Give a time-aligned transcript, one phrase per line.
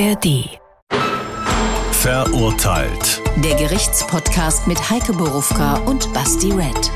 [0.00, 0.58] ARD.
[1.92, 3.20] Verurteilt.
[3.44, 6.90] Der Gerichtspodcast mit Heike Borufka und Basti Red.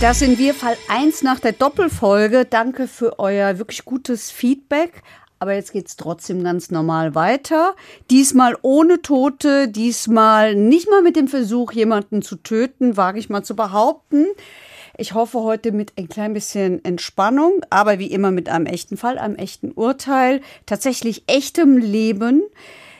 [0.00, 2.44] Das sind wir Fall 1 nach der Doppelfolge.
[2.44, 5.02] Danke für euer wirklich gutes Feedback.
[5.40, 7.74] Aber jetzt geht es trotzdem ganz normal weiter.
[8.10, 13.42] Diesmal ohne Tote, diesmal nicht mal mit dem Versuch, jemanden zu töten, wage ich mal
[13.42, 14.26] zu behaupten.
[14.98, 19.18] Ich hoffe heute mit ein klein bisschen Entspannung, aber wie immer mit einem echten Fall,
[19.18, 22.42] einem echten Urteil, tatsächlich echtem Leben,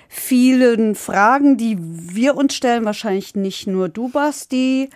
[0.08, 4.90] vielen Fragen, die wir uns stellen, wahrscheinlich nicht nur du, Basti,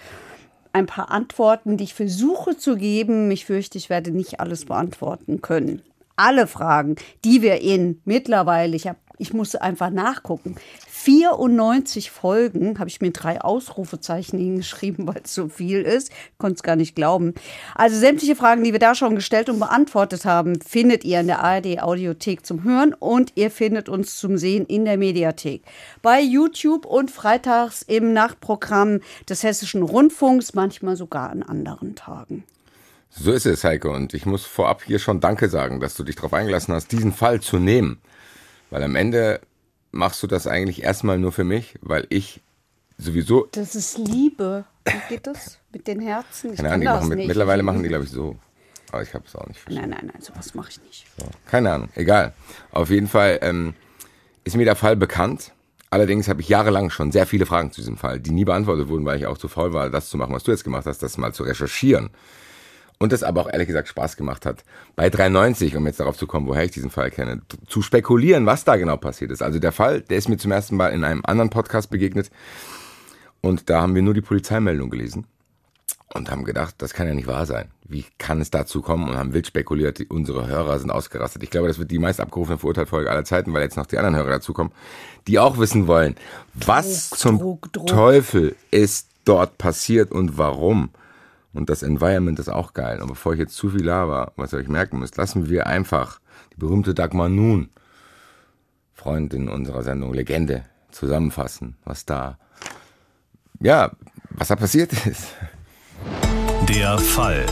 [0.74, 3.30] ein paar Antworten, die ich versuche zu geben.
[3.30, 5.80] Ich fürchte, ich werde nicht alles beantworten können.
[6.16, 10.56] Alle Fragen, die wir in mittlerweile, ich, hab, ich musste einfach nachgucken,
[11.02, 16.10] 94 Folgen, habe ich mir drei Ausrufezeichen hingeschrieben, weil es so viel ist.
[16.36, 17.34] Konnte es gar nicht glauben.
[17.74, 21.42] Also sämtliche Fragen, die wir da schon gestellt und beantwortet haben, findet ihr in der
[21.42, 25.62] ARD Audiothek zum Hören und ihr findet uns zum Sehen in der Mediathek.
[26.02, 32.44] Bei YouTube und freitags im Nachtprogramm des Hessischen Rundfunks, manchmal sogar an anderen Tagen.
[33.08, 33.90] So ist es, Heike.
[33.90, 37.12] Und ich muss vorab hier schon Danke sagen, dass du dich darauf eingelassen hast, diesen
[37.12, 38.00] Fall zu nehmen.
[38.70, 39.40] Weil am Ende
[39.90, 42.40] machst du das eigentlich erstmal nur für mich, weil ich
[42.98, 43.48] sowieso.
[43.52, 44.64] Das ist Liebe.
[44.84, 46.52] Wie geht das mit den Herzen?
[46.52, 48.36] Ich keine Ahnung, machen mit, mittlerweile machen die, glaube ich, so.
[48.92, 49.90] Aber ich habe es auch nicht verstanden.
[49.90, 51.06] Nein, nein, nein, sowas mache ich nicht.
[51.16, 52.32] So, keine Ahnung, egal.
[52.72, 53.74] Auf jeden Fall ähm,
[54.44, 55.52] ist mir der Fall bekannt.
[55.90, 59.04] Allerdings habe ich jahrelang schon sehr viele Fragen zu diesem Fall, die nie beantwortet wurden,
[59.04, 61.18] weil ich auch zu faul war, das zu machen, was du jetzt gemacht hast, das
[61.18, 62.10] mal zu recherchieren.
[63.02, 64.62] Und das aber auch ehrlich gesagt Spaß gemacht hat.
[64.94, 68.64] Bei 93, um jetzt darauf zu kommen, woher ich diesen Fall kenne, zu spekulieren, was
[68.64, 69.42] da genau passiert ist.
[69.42, 72.30] Also der Fall, der ist mir zum ersten Mal in einem anderen Podcast begegnet.
[73.40, 75.24] Und da haben wir nur die Polizeimeldung gelesen
[76.12, 77.70] und haben gedacht, das kann ja nicht wahr sein.
[77.88, 79.08] Wie kann es dazu kommen?
[79.08, 80.00] Und haben wild spekuliert.
[80.10, 81.42] Unsere Hörer sind ausgerastet.
[81.42, 84.16] Ich glaube, das wird die meist abgerufene Verurteilfolge aller Zeiten, weil jetzt noch die anderen
[84.16, 84.72] Hörer dazukommen,
[85.26, 86.16] die auch wissen wollen,
[86.52, 87.86] was Druck, zum Druck, Druck.
[87.86, 90.90] Teufel ist dort passiert und warum.
[91.52, 93.00] Und das Environment ist auch geil.
[93.00, 96.20] Und bevor ich jetzt zu viel laber, was ihr euch merken müsst, lassen wir einfach
[96.52, 97.70] die berühmte Dagmar Nun,
[98.92, 102.38] Freundin unserer Sendung Legende, zusammenfassen, was da,
[103.60, 103.90] ja,
[104.30, 105.34] was da passiert ist.
[106.68, 107.46] Der Fall.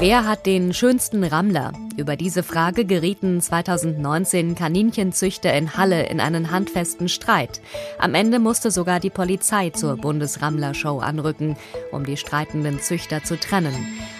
[0.00, 1.74] Wer hat den schönsten Rammler?
[1.98, 7.60] Über diese Frage gerieten 2019 Kaninchenzüchter in Halle in einen handfesten Streit.
[7.98, 11.54] Am Ende musste sogar die Polizei zur Bundesrammler-Show anrücken,
[11.92, 13.74] um die streitenden Züchter zu trennen.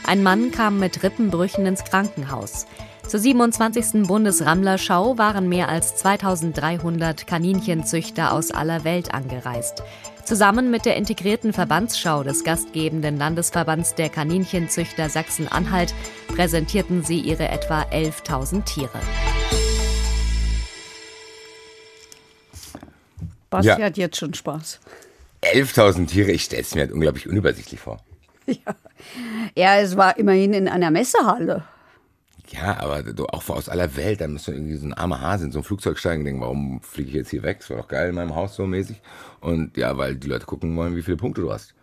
[0.07, 2.67] Ein Mann kam mit Rippenbrüchen ins Krankenhaus.
[3.09, 4.07] Zur 27.
[4.07, 9.83] Bundesrammler-Schau waren mehr als 2300 Kaninchenzüchter aus aller Welt angereist.
[10.31, 15.93] Zusammen mit der integrierten Verbandsschau des gastgebenden Landesverbands der Kaninchenzüchter Sachsen-Anhalt
[16.29, 19.01] präsentierten sie ihre etwa 11.000 Tiere.
[23.51, 23.81] Basti ja.
[23.81, 24.79] hat jetzt schon Spaß.
[25.43, 27.99] 11.000 Tiere, ich stelle es mir halt unglaublich unübersichtlich vor.
[28.47, 28.75] Ja.
[29.57, 31.65] ja, es war immerhin in einer Messehalle.
[32.53, 35.45] Ja, aber du, auch aus aller Welt, da müsst du irgendwie so ein armer Hase
[35.45, 37.61] in so ein Flugzeug steigen und denken, warum fliege ich jetzt hier weg?
[37.61, 39.01] Das war doch geil in meinem Haus so mäßig.
[39.41, 41.75] Und ja, weil die Leute gucken wollen, wie viele Punkte du hast.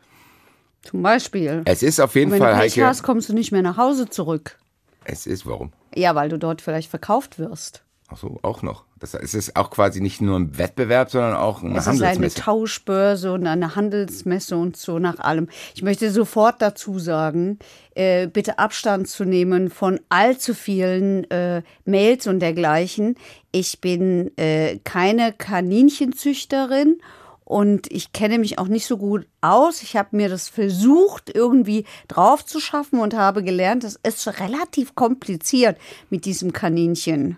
[0.81, 1.61] Zum Beispiel.
[1.65, 3.77] Es ist auf jeden wenn Fall, du Pech Heike, hast, kommst du nicht mehr nach
[3.77, 4.57] Hause zurück.
[5.05, 5.71] Es ist, warum?
[5.95, 7.83] Ja, weil du dort vielleicht verkauft wirst.
[8.09, 8.83] Ach so, auch noch.
[8.99, 12.25] Das heißt, es ist auch quasi nicht nur ein Wettbewerb, sondern auch eine es Handelsmesse.
[12.25, 15.47] Es ist eine Tauschbörse und eine Handelsmesse und so nach allem.
[15.75, 17.59] Ich möchte sofort dazu sagen,
[17.95, 23.15] äh, bitte Abstand zu nehmen von allzu vielen äh, Mails und dergleichen.
[23.51, 26.99] Ich bin äh, keine Kaninchenzüchterin
[27.47, 29.81] und ich kenne mich auch nicht so gut aus.
[29.81, 34.95] Ich habe mir das versucht, irgendwie drauf zu schaffen und habe gelernt, es ist relativ
[34.95, 35.77] kompliziert
[36.09, 37.37] mit diesem Kaninchen.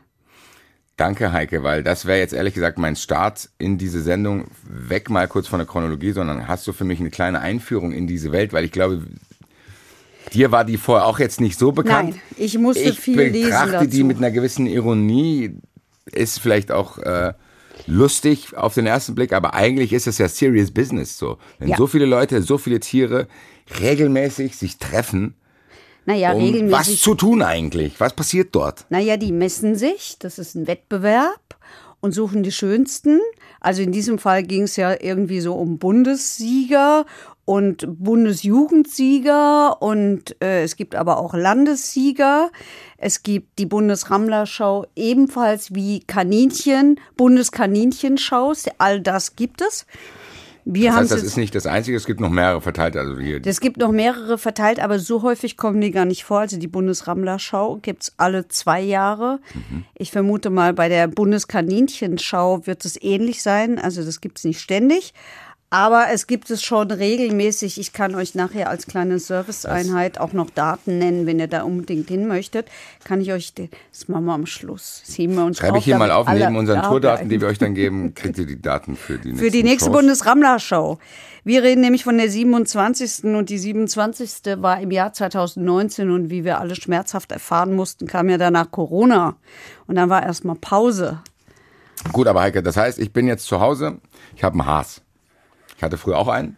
[0.99, 4.47] Danke, Heike, weil das wäre jetzt ehrlich gesagt mein Start in diese Sendung.
[4.67, 8.05] Weg mal kurz von der Chronologie, sondern hast du für mich eine kleine Einführung in
[8.05, 9.03] diese Welt, weil ich glaube,
[10.33, 12.15] dir war die vorher auch jetzt nicht so bekannt.
[12.15, 13.35] Nein, ich musste ich viel lesen.
[13.35, 15.55] Ich betrachte die mit einer gewissen Ironie,
[16.11, 17.31] ist vielleicht auch äh,
[17.87, 21.37] lustig auf den ersten Blick, aber eigentlich ist es ja serious business so.
[21.59, 21.77] Wenn ja.
[21.77, 23.29] so viele Leute, so viele Tiere
[23.79, 25.35] regelmäßig sich treffen,
[26.09, 26.95] naja, um regelmäßig.
[26.95, 27.99] Was zu tun eigentlich?
[27.99, 28.85] Was passiert dort?
[28.89, 31.55] Naja, die messen sich, das ist ein Wettbewerb
[32.01, 33.19] und suchen die schönsten.
[33.59, 37.05] Also in diesem Fall ging es ja irgendwie so um Bundessieger
[37.45, 42.49] und Bundesjugendsieger und äh, es gibt aber auch Landessieger.
[42.97, 48.53] Es gibt die Bundesrammlerschau ebenfalls wie Kaninchen, Bundeskaninchenschau.
[48.79, 49.85] All das gibt es.
[50.65, 52.95] Wir das heißt, das ist nicht das Einzige, es gibt noch mehrere verteilt.
[52.95, 53.41] Also hier.
[53.45, 56.39] Es gibt noch mehrere verteilt, aber so häufig kommen die gar nicht vor.
[56.39, 59.39] Also die Bundesrammlerschau gibt es alle zwei Jahre.
[59.53, 59.85] Mhm.
[59.95, 63.79] Ich vermute mal, bei der Bundeskaninchenschau wird es ähnlich sein.
[63.79, 65.13] Also das gibt es nicht ständig.
[65.71, 67.79] Aber es gibt es schon regelmäßig.
[67.79, 72.09] Ich kann euch nachher als kleine Serviceeinheit auch noch Daten nennen, wenn ihr da unbedingt
[72.09, 72.67] hin möchtet.
[73.03, 75.03] Kann ich euch, den, das machen wir am Schluss.
[75.05, 77.47] Das heben wir uns Schreibe ich hier mal auf, neben unseren da Tourdaten, die wir
[77.47, 79.91] euch dann geben, kriegt ihr die Daten für die nächste Für die nächste.
[79.91, 80.97] Bundesrammler-Show.
[81.43, 83.25] Wir reden nämlich von der 27.
[83.25, 84.61] und die 27.
[84.61, 89.35] war im Jahr 2019 und wie wir alle schmerzhaft erfahren mussten, kam ja danach Corona.
[89.85, 91.19] Und dann war erstmal Pause.
[92.11, 93.99] Gut, aber Heike, das heißt, ich bin jetzt zu Hause,
[94.35, 95.01] ich habe einen Haas.
[95.79, 96.57] Ich hatte früher auch einen.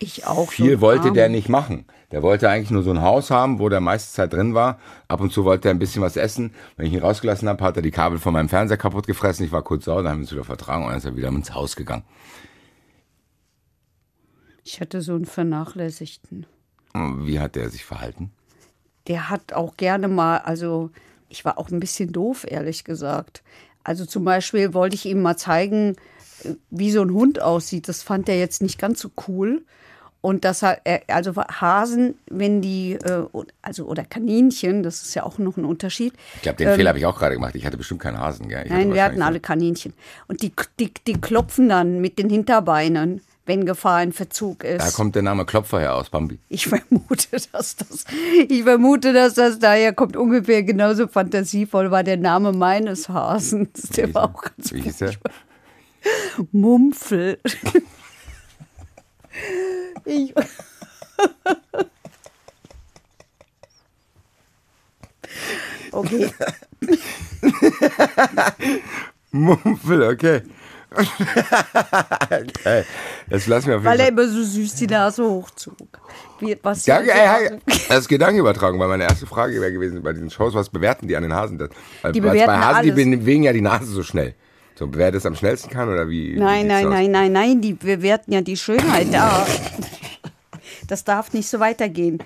[0.00, 0.50] Ich auch.
[0.50, 1.14] Viel wollte arm.
[1.14, 1.84] der nicht machen.
[2.10, 4.80] Der wollte eigentlich nur so ein Haus haben, wo der meiste Zeit drin war.
[5.06, 6.52] Ab und zu wollte er ein bisschen was essen.
[6.76, 9.46] Wenn ich ihn rausgelassen habe, hat er die Kabel von meinem Fernseher kaputt gefressen.
[9.46, 11.28] Ich war kurz sauer, dann haben wir uns wieder vertragen und dann ist er wieder
[11.28, 12.02] ins Haus gegangen.
[14.64, 16.46] Ich hatte so einen Vernachlässigten.
[16.94, 18.32] Wie hat der sich verhalten?
[19.06, 20.90] Der hat auch gerne mal, also
[21.28, 23.44] ich war auch ein bisschen doof, ehrlich gesagt.
[23.84, 25.94] Also zum Beispiel wollte ich ihm mal zeigen,
[26.70, 27.88] wie so ein Hund aussieht.
[27.88, 29.62] Das fand er jetzt nicht ganz so cool.
[30.20, 33.24] Und das hat, er- also Hasen, wenn die, äh,
[33.60, 36.12] also oder Kaninchen, das ist ja auch noch ein Unterschied.
[36.36, 37.56] Ich glaube, den Fehler habe ich auch gerade gemacht.
[37.56, 38.48] Ich hatte bestimmt keinen Hasen.
[38.48, 38.62] Gell?
[38.64, 39.94] Ich Ähm, Nein, wir hatten alle Kaninchen.
[40.28, 44.80] Und die, die, die klopfen dann mit den Hinterbeinen, wenn Gefahr in Verzug ist.
[44.86, 46.38] Da kommt der Name Klopfer her aus Bambi.
[46.48, 48.04] Ich vermute, dass das,
[48.48, 50.16] ich vermute, dass das daher kommt.
[50.16, 53.88] Ungefähr genauso fantasievoll war der Name meines Hasens.
[53.96, 55.14] Der war auch ganz Wie hieß der?
[56.52, 57.38] Mumpfel.
[60.04, 60.34] Ich,
[65.92, 66.32] okay.
[69.30, 70.42] Mumpfel, okay.
[70.92, 72.84] okay.
[73.30, 75.76] Das lassen wir auf jeden Weil er immer so süß die Nase hochzog.
[76.38, 80.12] Wie, was Danke, die ey, das ist Gedankenübertragung, weil meine erste Frage wäre gewesen bei
[80.12, 81.56] diesen Shows, was bewerten die an den Hasen?
[81.58, 81.70] Das,
[82.02, 83.20] weil, Die bewerten bei Hasen, die alles.
[83.20, 84.34] bewegen ja die Nase so schnell.
[84.82, 86.34] So, wer das am schnellsten kann oder wie?
[86.36, 89.46] Nein, wie nein, nein, nein, nein, die bewerten ja die Schönheit da.
[90.88, 92.18] Das darf nicht so weitergehen.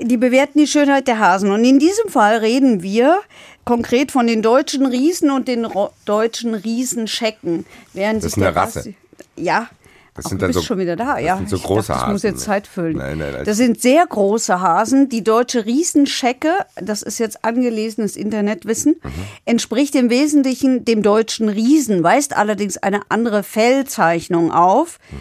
[0.00, 1.50] Die bewerten die Schönheit der Hasen.
[1.50, 3.18] Und in diesem Fall reden wir
[3.66, 7.66] konkret von den deutschen Riesen und den ro deutschen Riesenschecken.
[7.92, 8.80] Während Das sich ist eine Rasse.
[8.80, 8.94] Rassi-
[9.36, 9.68] Ja.
[10.14, 11.36] Das Ach, sind dann so- schon wieder da, das ja.
[11.36, 12.30] sind so Ich große dachte, Ich muss Hasen.
[12.30, 12.96] jetzt Zeit füllen.
[12.98, 13.44] Nein, nein, nein.
[13.44, 15.08] Das sind sehr große Hasen.
[15.08, 19.10] Die deutsche Riesenschecke, das ist jetzt angelesenes Internetwissen, Mhm.
[19.44, 25.16] entspricht im Wesentlichen dem deutschen Riesen, weist allerdings eine andere Fellzeichnung auf, Mhm.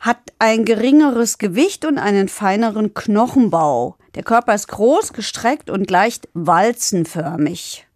[0.00, 3.96] hat ein geringeres Gewicht und einen feineren Knochenbau.
[4.14, 7.86] Der Körper ist groß, gestreckt und leicht walzenförmig.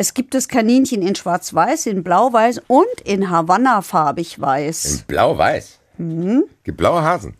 [0.00, 4.94] Es gibt das Kaninchen in schwarz-weiß, in blau-weiß und in Havanna-farbig weiß.
[4.94, 5.78] In blau-weiß.
[5.98, 6.44] Mhm.
[6.64, 7.34] Gibt blaue Hasen.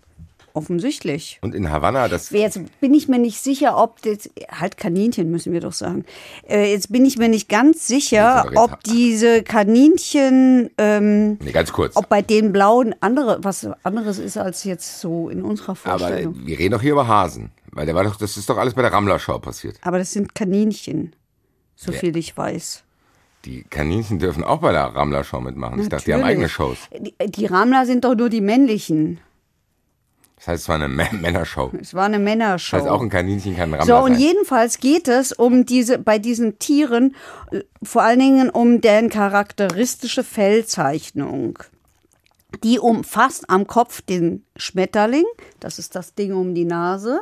[0.53, 1.39] Offensichtlich.
[1.41, 5.55] Und in Havanna, das Jetzt bin ich mir nicht sicher, ob das, halt Kaninchen müssen
[5.55, 6.05] wir doch sagen.
[6.51, 11.73] Äh, jetzt bin ich mir nicht ganz sicher, aber ob diese Kaninchen, ähm, nee, ganz
[11.73, 11.97] kurz.
[11.97, 16.37] ob bei den blauen andere, was anderes ist als jetzt so in unserer Aber Vorstellung.
[16.45, 17.53] wir reden doch hier über Hasen.
[17.73, 19.77] Weil der war doch, das ist doch alles bei der Rammler-Show passiert.
[19.81, 21.15] Aber das sind Kaninchen,
[21.83, 22.83] so viel ich weiß.
[23.47, 25.81] Die Kaninchen dürfen auch bei der Rammler-Show mitmachen.
[25.81, 26.37] Ich dachte, die haben Natürlich.
[26.37, 26.77] eigene Shows.
[26.99, 29.19] Die, die Ramler sind doch nur die männlichen.
[30.37, 31.71] Das heißt, es war eine Mä- Männershow.
[31.81, 32.77] Es war eine Männershow.
[32.77, 34.21] Das heißt, auch ein Kaninchen kann ein So, und sein.
[34.21, 37.15] jedenfalls geht es um diese, bei diesen Tieren
[37.83, 41.59] vor allen Dingen um deren charakteristische Fellzeichnung.
[42.65, 45.25] Die umfasst am Kopf den Schmetterling,
[45.61, 47.21] das ist das Ding um die Nase,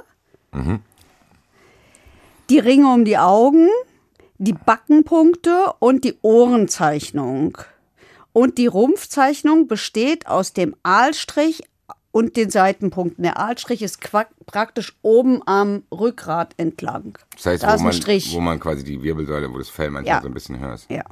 [2.50, 3.69] die Ringe um die Augen,
[4.38, 7.59] die Backenpunkte und die Ohrenzeichnung.
[8.33, 11.62] Und die Rumpfzeichnung besteht aus dem Aalstrich
[12.12, 13.23] und den Seitenpunkten.
[13.25, 14.00] Der Aalstrich ist
[14.47, 17.18] praktisch oben am Rückgrat entlang.
[17.37, 18.33] Das heißt, da wo man, Strich.
[18.35, 20.23] wo man quasi die Wirbelsäule, wo das Fell manchmal Ja.
[20.23, 20.90] so ein bisschen höher ist.
[20.90, 21.02] ja.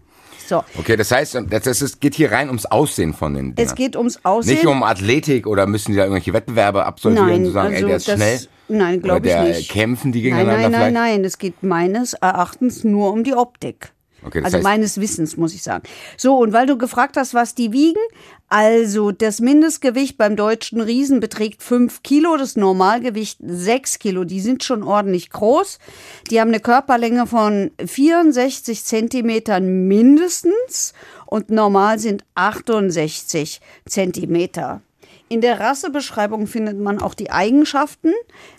[0.47, 0.63] So.
[0.79, 3.67] Okay, das heißt, das ist, geht hier rein ums Aussehen von den Dingern.
[3.69, 4.55] Es geht ums Aussehen.
[4.55, 7.89] Nicht um Athletik oder müssen die da irgendwelche Wettbewerbe absolvieren, Nein, zu sagen, also ey,
[7.89, 8.41] der ist schnell?
[8.69, 9.71] Nein, glaub Oder ich nicht.
[9.71, 10.95] kämpfen die Nein, gegeneinander nein, nein, vielleicht?
[11.17, 11.25] nein.
[11.25, 13.93] Es geht meines Erachtens nur um die Optik.
[14.25, 15.85] Okay, also heißt- meines Wissens, muss ich sagen.
[16.17, 18.01] So, und weil du gefragt hast, was die wiegen,
[18.49, 24.25] also das Mindestgewicht beim deutschen Riesen beträgt 5 Kilo, das Normalgewicht 6 Kilo.
[24.25, 25.79] Die sind schon ordentlich groß.
[26.31, 30.93] Die haben eine Körperlänge von 64 Zentimetern mindestens
[31.27, 34.81] und normal sind 68 Zentimeter.
[35.29, 38.13] In der Rassebeschreibung findet man auch die Eigenschaften.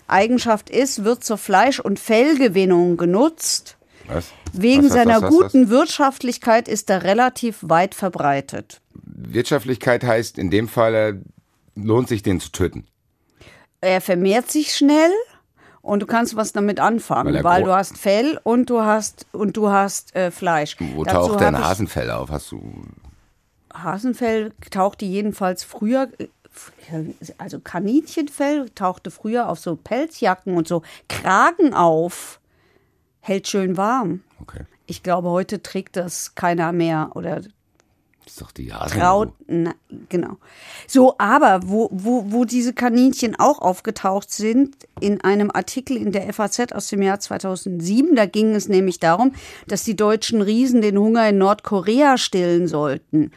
[0.06, 3.78] Eigenschaft ist, wird zur Fleisch- und Fellgewinnung genutzt.
[4.06, 4.32] Was?
[4.52, 8.80] Wegen Was, was, seiner guten Wirtschaftlichkeit ist er relativ weit verbreitet.
[8.92, 11.22] Wirtschaftlichkeit heißt in dem Fall,
[11.74, 12.86] lohnt sich den zu töten.
[13.80, 15.12] Er vermehrt sich schnell
[15.82, 19.56] und du kannst was damit anfangen, Weil weil, du hast Fell und du hast und
[19.56, 20.76] du hast äh, Fleisch.
[20.78, 22.30] Wo Dazu taucht denn Hasenfell auf?
[22.30, 22.60] Hast du.
[23.72, 26.08] Hasenfell tauchte jedenfalls früher,
[27.38, 32.40] also Kaninchenfell tauchte früher auf so Pelzjacken und so Kragen auf.
[33.20, 34.22] Hält schön warm.
[34.40, 34.64] Okay.
[34.86, 37.52] Ich glaube, heute trägt das keiner mehr oder Das
[38.26, 39.32] ist doch die traut.
[39.46, 39.74] Na,
[40.08, 40.38] genau.
[40.86, 46.32] So, aber wo, wo, wo diese Kaninchen auch aufgetaucht sind, in einem Artikel in der
[46.32, 49.34] FAZ aus dem Jahr 2007, da ging es nämlich darum,
[49.66, 53.32] dass die deutschen Riesen den Hunger in Nordkorea stillen sollten.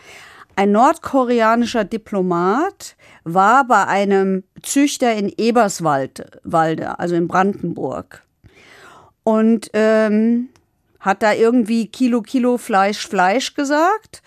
[0.62, 8.22] Ein nordkoreanischer Diplomat war bei einem Züchter in Eberswalde, Walde, also in Brandenburg.
[9.24, 10.50] Und ähm,
[11.00, 14.22] hat da irgendwie Kilo, Kilo Fleisch, Fleisch gesagt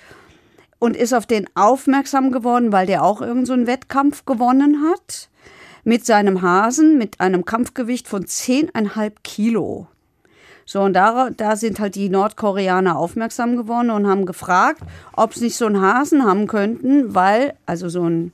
[0.80, 5.28] und ist auf den aufmerksam geworden, weil der auch irgendeinen so Wettkampf gewonnen hat.
[5.84, 9.86] Mit seinem Hasen mit einem Kampfgewicht von 10,5 Kilo.
[10.66, 14.80] So, und da, da sind halt die Nordkoreaner aufmerksam geworden und haben gefragt,
[15.12, 18.32] ob sie nicht so einen Hasen haben könnten, weil, also so ein,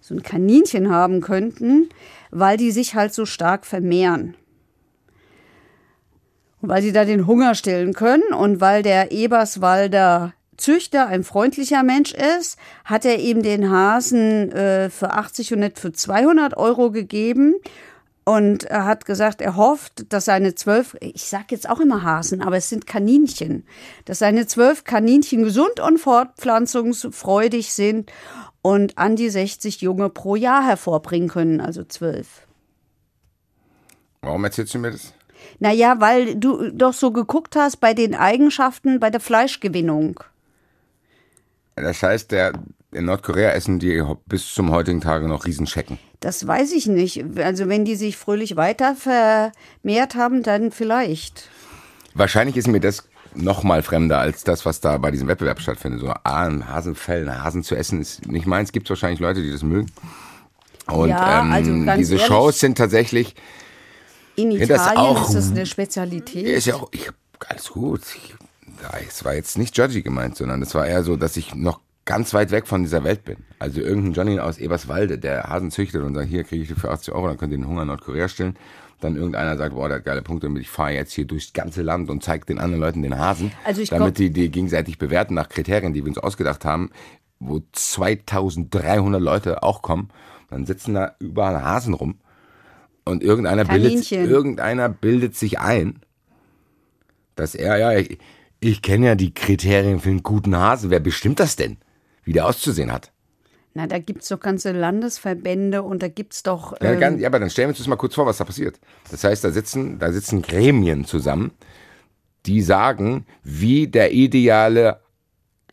[0.00, 1.88] so ein Kaninchen haben könnten,
[2.30, 4.34] weil die sich halt so stark vermehren.
[6.60, 11.82] Und weil sie da den Hunger stillen können und weil der Eberswalder Züchter ein freundlicher
[11.82, 16.90] Mensch ist, hat er ihm den Hasen äh, für 80 und nicht für 200 Euro
[16.90, 17.56] gegeben.
[18.24, 22.40] Und er hat gesagt, er hofft, dass seine zwölf, ich sag jetzt auch immer Hasen,
[22.40, 23.66] aber es sind Kaninchen,
[24.06, 28.10] dass seine zwölf Kaninchen gesund und fortpflanzungsfreudig sind
[28.62, 32.46] und an die 60 Junge pro Jahr hervorbringen können, also zwölf.
[34.22, 35.12] Warum erzählst du mir das?
[35.58, 40.20] Naja, weil du doch so geguckt hast bei den Eigenschaften bei der Fleischgewinnung.
[41.76, 42.54] Das heißt, der,
[42.94, 45.98] in Nordkorea essen die bis zum heutigen Tage noch Riesenschecken.
[46.20, 47.24] Das weiß ich nicht.
[47.38, 51.48] Also wenn die sich fröhlich weiter vermehrt haben, dann vielleicht.
[52.14, 56.00] Wahrscheinlich ist mir das noch mal fremder als das, was da bei diesem Wettbewerb stattfindet.
[56.00, 58.70] So ein Hasenfell, einen Hasen zu essen, ist nicht meins.
[58.72, 59.90] Gibt wahrscheinlich Leute, die das mögen.
[60.86, 63.34] Und Ja, ähm, also ganz diese ehrlich- Shows sind tatsächlich,
[64.36, 65.28] In das Italien auch.
[65.28, 66.46] ist das eine Spezialität.
[66.46, 67.10] ist ja auch, ich,
[67.48, 68.02] alles gut.
[68.16, 68.34] Ich,
[68.82, 71.80] ja, es war jetzt nicht judgy gemeint, sondern es war eher so, dass ich noch
[72.04, 73.38] ganz weit weg von dieser Welt bin.
[73.58, 76.90] Also irgendein Johnny aus Eberswalde, der Hasen züchtet und sagt, hier kriege ich die für
[76.90, 78.56] 80 Euro, dann könnt ihr den Hunger in Nordkorea stillen.
[79.00, 81.82] Dann irgendeiner sagt, boah, der hat geile Punkte, damit ich fahre jetzt hier durchs ganze
[81.82, 85.34] Land und zeige den anderen Leuten den Hasen, Also ich damit die die gegenseitig bewerten
[85.34, 86.90] nach Kriterien, die wir uns ausgedacht haben,
[87.38, 90.10] wo 2300 Leute auch kommen.
[90.48, 92.18] Dann sitzen da überall Hasen rum
[93.04, 96.00] und irgendeiner bildet, irgendeiner bildet sich ein,
[97.34, 98.18] dass er, ja, ich,
[98.60, 100.90] ich kenne ja die Kriterien für einen guten Hasen.
[100.90, 101.76] Wer bestimmt das denn?
[102.24, 103.10] Wie der auszusehen hat?
[103.74, 106.80] Na, da gibt's doch ganze Landesverbände und da gibt's doch.
[106.80, 108.44] Ja, Ähm, ganz, ja, aber dann stellen wir uns das mal kurz vor, was da
[108.44, 108.78] passiert.
[109.10, 111.50] Das heißt, da sitzen, da sitzen Gremien zusammen,
[112.46, 115.00] die sagen, wie der ideale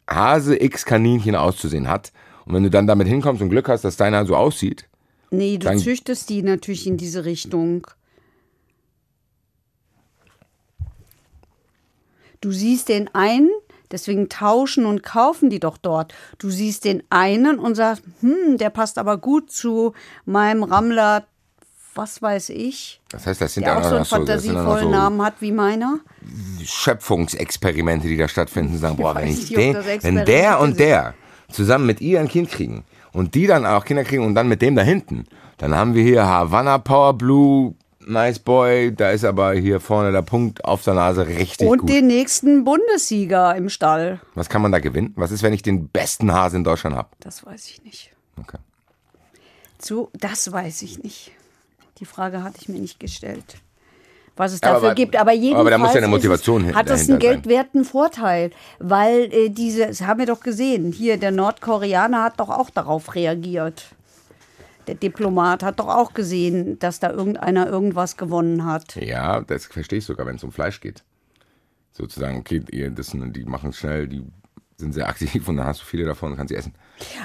[0.10, 2.12] Hase X Kaninchen auszusehen hat.
[2.46, 4.88] Und wenn du dann damit hinkommst und Glück hast, dass deiner so aussieht,
[5.29, 7.86] nee, du züchtest die natürlich in diese Richtung.
[12.41, 13.51] Du siehst den einen,
[13.93, 16.13] deswegen tauschen und kaufen die doch dort.
[16.38, 19.93] Du siehst den einen und sagst, hm, der passt aber gut zu
[20.25, 21.25] meinem Rammler,
[21.93, 25.36] was weiß ich, das heißt, das sind der auch so einen fantasievollen so Namen hat
[25.41, 26.00] wie meiner.
[26.63, 31.13] Schöpfungsexperimente, die da stattfinden, sagen, boah, wenn ich den, wenn der und der
[31.51, 34.62] zusammen mit ihr ein Kind kriegen und die dann auch Kinder kriegen und dann mit
[34.62, 35.25] dem da hinten,
[35.57, 37.75] dann haben wir hier Havana Power Blue,
[38.08, 41.89] Nice Boy, da ist aber hier vorne der Punkt auf der Nase richtig Und gut.
[41.89, 44.20] den nächsten Bundessieger im Stall.
[44.34, 45.13] Was kann man da gewinnen?
[45.15, 47.10] Was ist, wenn ich den besten Hase in Deutschland habe?
[47.20, 48.12] Das weiß ich nicht.
[48.39, 48.58] Okay.
[49.79, 51.31] So, das weiß ich nicht.
[52.00, 53.58] Die Frage hatte ich mir nicht gestellt.
[54.38, 55.15] Was es Aber dafür wa- gibt.
[55.17, 58.51] Aber jedenfalls aber da muss ja eine Motivation es, hin- hat das einen geldwerten Vorteil,
[58.79, 63.13] weil äh, diese, das haben wir doch gesehen, hier der Nordkoreaner hat doch auch darauf
[63.13, 63.86] reagiert.
[64.88, 68.95] Der Diplomat hat doch auch gesehen, dass da irgendeiner irgendwas gewonnen hat.
[68.95, 71.03] Ja, das verstehe ich sogar, wenn es um Fleisch geht.
[71.91, 72.61] Sozusagen, okay,
[72.93, 74.23] das, die machen schnell, die
[74.77, 76.73] sind sehr aktiv und dann hast du viele davon und kannst sie essen.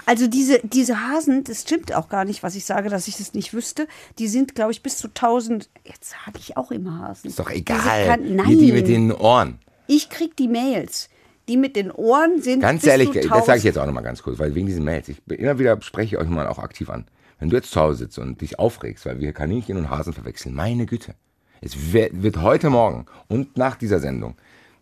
[0.04, 3.32] Also diese, diese Hasen, das stimmt auch gar nicht, was ich sage, dass ich das
[3.34, 3.86] nicht wüsste.
[4.18, 5.68] Die sind, glaube ich, bis zu 1000.
[5.84, 7.28] Jetzt habe ich auch immer Hasen.
[7.30, 8.06] Ist doch egal.
[8.06, 9.58] kann- nein, Hier die mit den Ohren.
[9.86, 11.08] ich krieg die Mails.
[11.48, 13.46] Die mit den Ohren sind Ganz ehrlich, das 1000.
[13.46, 16.16] sage ich jetzt auch nochmal ganz kurz, weil wegen diesen Mails, ich immer wieder spreche
[16.16, 17.06] ich euch mal auch aktiv an.
[17.38, 20.54] Wenn du jetzt zu Hause sitzt und dich aufregst, weil wir Kaninchen und Hasen verwechseln,
[20.54, 21.14] meine Güte.
[21.60, 24.36] Es wird, heute Morgen und nach dieser Sendung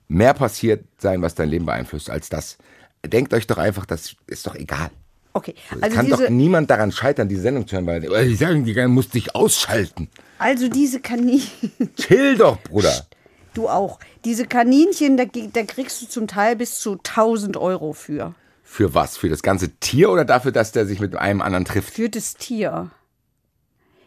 [0.09, 2.59] mehr passiert sein, was dein Leben beeinflusst, als das.
[3.05, 4.91] denkt euch doch einfach, das ist doch egal.
[5.33, 8.65] Okay, Es also kann doch niemand daran scheitern, die Sendung zu hören, weil die sagen,
[8.65, 10.09] die muss dich ausschalten.
[10.39, 13.07] also diese Kaninchen, Chill doch, Bruder.
[13.55, 18.35] du auch, diese Kaninchen, da, da kriegst du zum Teil bis zu 1000 Euro für.
[18.75, 19.17] Für was?
[19.17, 21.95] Für das ganze Tier oder dafür, dass der sich mit einem anderen trifft?
[21.95, 22.91] Für das Tier.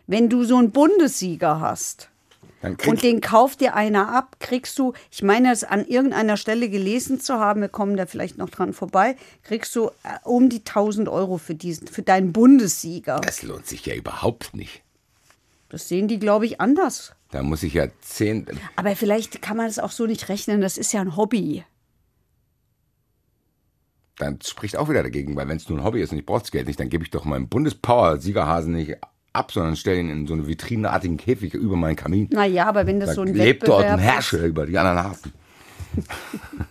[0.08, 2.10] Wenn du so einen Bundessieger hast
[2.86, 7.22] und den kauft dir einer ab, kriegst du, ich meine es an irgendeiner Stelle gelesen
[7.22, 11.08] zu haben, wir kommen da vielleicht noch dran vorbei, kriegst du äh, um die 1000
[11.08, 13.22] Euro für diesen, für deinen Bundessieger.
[13.22, 14.82] das lohnt sich ja überhaupt nicht.
[15.70, 17.14] Das sehen die, glaube ich, anders.
[17.32, 18.46] Da muss ich ja zehn.
[18.76, 21.64] Aber vielleicht kann man es auch so nicht rechnen, das ist ja ein Hobby.
[24.18, 26.42] Dann spricht auch wieder dagegen, weil wenn es nur ein Hobby ist und ich brauche
[26.42, 28.98] das Geld nicht, dann gebe ich doch meinen Bundespower-Siegerhasen nicht
[29.34, 32.28] ab, sondern stelle ihn in so einen vitrinenartigen Käfig über meinen Kamin.
[32.32, 35.04] Naja, aber wenn das Da so ein lebt dort ein Wettbewerb Herrscher über die anderen
[35.04, 35.34] Hasen.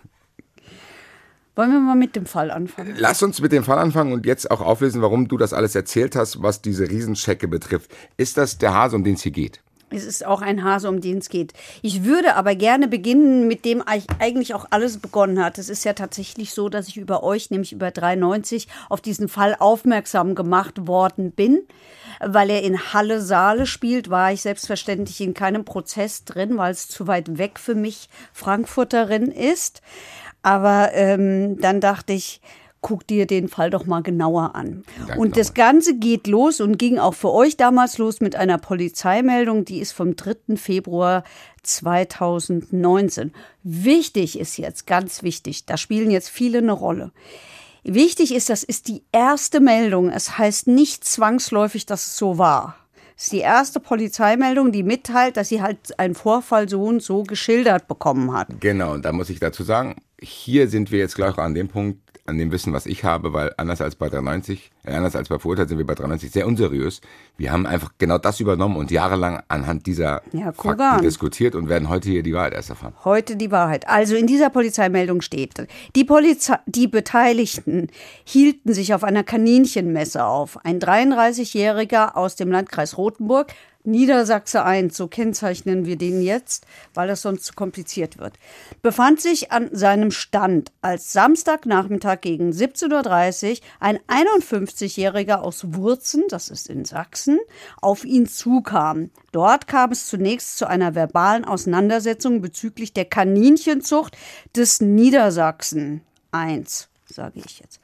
[1.55, 2.97] Wollen wir mal mit dem Fall anfangen?
[2.99, 6.15] Lass uns mit dem Fall anfangen und jetzt auch auflösen, warum du das alles erzählt
[6.15, 7.91] hast, was diese Riesenschecke betrifft.
[8.19, 9.63] Ist das der Hase, um den es hier geht?
[9.91, 11.53] Es ist auch ein Hase, um den es geht.
[11.81, 15.59] Ich würde aber gerne beginnen, mit dem eig- eigentlich auch alles begonnen hat.
[15.59, 19.55] Es ist ja tatsächlich so, dass ich über euch, nämlich über 93, auf diesen Fall
[19.59, 21.63] aufmerksam gemacht worden bin.
[22.21, 26.89] Weil er in Halle Saale spielt, war ich selbstverständlich in keinem Prozess drin, weil es
[26.89, 29.83] zu weit weg für mich Frankfurterin ist.
[30.43, 32.41] Aber ähm, dann dachte ich,
[32.87, 34.85] guck dir den Fall doch mal genauer an.
[34.97, 38.59] Danke und das Ganze geht los und ging auch für euch damals los mit einer
[38.59, 40.55] Polizeimeldung, die ist vom 3.
[40.55, 41.25] Februar
[41.65, 43.33] 2019.
[43.65, 47.11] Wichtig ist jetzt, ganz wichtig, da spielen jetzt viele eine Rolle.
[47.83, 50.09] Wichtig ist, das ist die erste Meldung.
[50.09, 52.77] Es heißt nicht zwangsläufig, dass es so war.
[53.17, 57.25] Es ist die erste Polizeimeldung, die mitteilt, dass sie halt einen Vorfall so und so
[57.25, 58.61] geschildert bekommen hat.
[58.61, 62.01] Genau, und da muss ich dazu sagen, hier sind wir jetzt gleich an dem Punkt,
[62.27, 65.39] an dem Wissen, was ich habe, weil anders als bei 93, äh, anders als bei
[65.39, 67.01] Verurteilt sind wir bei 93 sehr unseriös.
[67.37, 71.89] Wir haben einfach genau das übernommen und jahrelang anhand dieser Ja, Fakten diskutiert und werden
[71.89, 72.95] heute hier die Wahrheit erst erfahren.
[73.05, 73.89] Heute die Wahrheit.
[73.89, 75.55] Also in dieser Polizeimeldung steht,
[75.95, 77.89] die, Polizei, die Beteiligten
[78.25, 80.59] hielten sich auf einer Kaninchenmesse auf.
[80.65, 83.53] Ein 33-Jähriger aus dem Landkreis Rothenburg,
[83.87, 88.35] Niedersachse 1, so kennzeichnen wir den jetzt, weil das sonst zu kompliziert wird,
[88.83, 96.49] befand sich an seinem Stand, als Samstagnachmittag gegen 17.30 Uhr ein 51-Jähriger aus Wurzen, das
[96.49, 97.39] ist in Sachsen,
[97.81, 99.11] auf ihn zukam.
[99.33, 104.17] Dort kam es zunächst zu einer verbalen Auseinandersetzung bezüglich der Kaninchenzucht
[104.55, 107.81] des Niedersachsen 1, sage ich jetzt.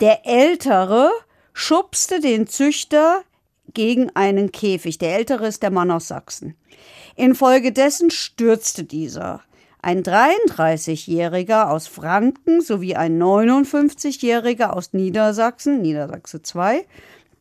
[0.00, 1.10] Der Ältere
[1.52, 3.22] schubste den Züchter
[3.74, 4.98] gegen einen Käfig.
[4.98, 6.56] Der Ältere ist der Mann aus Sachsen.
[7.16, 9.42] Infolgedessen stürzte dieser.
[9.84, 16.86] Ein 33-Jähriger aus Franken sowie ein 59-Jähriger aus Niedersachsen, Niedersachse 2,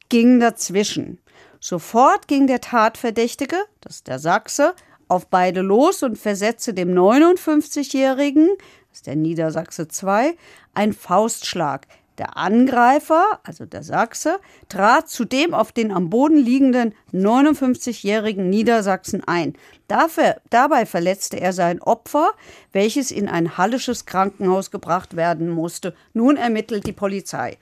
[0.10, 1.20] gingen dazwischen.
[1.60, 4.74] Sofort ging der Tatverdächtige, das ist der Sachse,
[5.08, 8.50] auf beide los und versetzte dem 59-Jährigen,
[8.90, 10.36] das ist der Niedersachse 2,
[10.74, 11.86] einen Faustschlag.
[12.18, 19.54] Der Angreifer, also der Sachse, trat zudem auf den am Boden liegenden 59-jährigen Niedersachsen ein.
[19.88, 22.32] Dafür, dabei verletzte er sein Opfer,
[22.74, 25.96] welches in ein hallisches Krankenhaus gebracht werden musste.
[26.14, 27.58] Nun ermittelt die Polizei.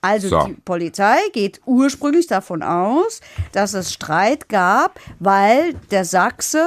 [0.00, 0.44] Also So.
[0.46, 3.20] die Polizei geht ursprünglich davon aus,
[3.52, 6.66] dass es Streit gab, weil der Sachse,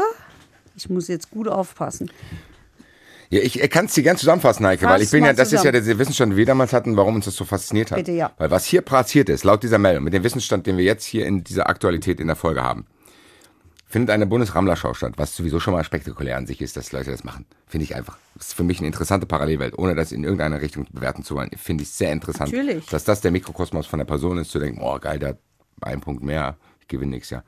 [0.75, 2.09] ich muss jetzt gut aufpassen,
[3.35, 5.65] Ja, ich kann es dir gern zusammenfassen, Heike, Fass weil ich bin ja, das ist
[5.65, 5.85] ja zusammen.
[5.85, 7.97] der Wissensstand, den wir damals hatten, warum uns das so fasziniert hat.
[7.97, 8.31] Bitte, ja.
[8.37, 11.25] Weil was hier passiert ist, laut dieser Meldung, mit dem Wissensstand, den wir jetzt hier
[11.25, 12.85] in dieser Aktualität in der Folge haben,
[13.87, 17.25] findet eine Bundesrammlerschau statt, was sowieso schon mal spektakulär an sich ist, dass Leute das
[17.25, 17.45] machen.
[17.67, 18.17] Finde ich einfach.
[18.35, 21.49] Das ist für mich eine interessante Parallelwelt, ohne das in irgendeiner Richtung bewerten zu wollen.
[21.57, 22.53] Finde ich sehr interessant.
[22.53, 22.85] Natürlich.
[22.85, 25.39] Dass das der Mikrokosmos von der Person ist, zu denken, oh geil, der hat
[25.81, 27.43] einen Punkt mehr, ich gewinne nichts, ja.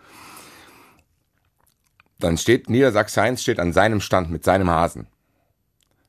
[2.19, 5.08] Dann steht Niedersachse 1 steht an seinem Stand mit seinem Hasen.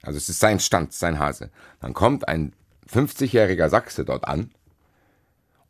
[0.03, 1.51] Also es ist sein Stand, sein Hase.
[1.81, 2.53] Dann kommt ein
[2.93, 4.51] 50-jähriger Sachse dort an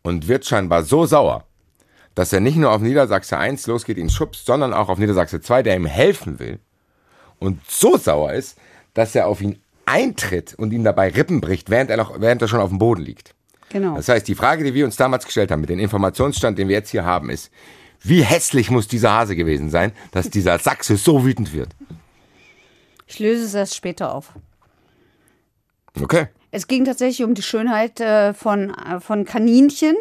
[0.02, 1.44] und wird scheinbar so sauer,
[2.14, 5.62] dass er nicht nur auf Niedersachse 1 losgeht, ihn schubst, sondern auch auf Niedersachse 2,
[5.62, 6.58] der ihm helfen will.
[7.38, 8.58] Und so sauer ist,
[8.94, 12.48] dass er auf ihn eintritt und ihm dabei Rippen bricht, während er, noch, während er
[12.48, 13.34] schon auf dem Boden liegt.
[13.70, 13.96] genau.
[13.96, 16.76] Das heißt, die Frage, die wir uns damals gestellt haben, mit dem Informationsstand, den wir
[16.76, 17.50] jetzt hier haben, ist,
[18.02, 21.70] wie hässlich muss dieser Hase gewesen sein, dass dieser Sachse so wütend wird?
[23.08, 24.32] Ich löse es erst später auf.
[26.00, 26.28] Okay.
[26.50, 29.96] Es ging tatsächlich um die Schönheit äh, von, äh, von Kaninchen,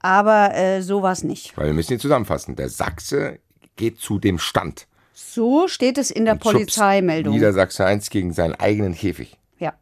[0.00, 1.56] aber äh, so war es nicht.
[1.56, 2.56] Weil wir müssen hier zusammenfassen.
[2.56, 3.38] Der Sachse
[3.76, 4.86] geht zu dem Stand.
[5.12, 7.34] So steht es in der und Polizeimeldung.
[7.34, 9.36] Niedersachse 1 gegen seinen eigenen Käfig.
[9.58, 9.74] Ja.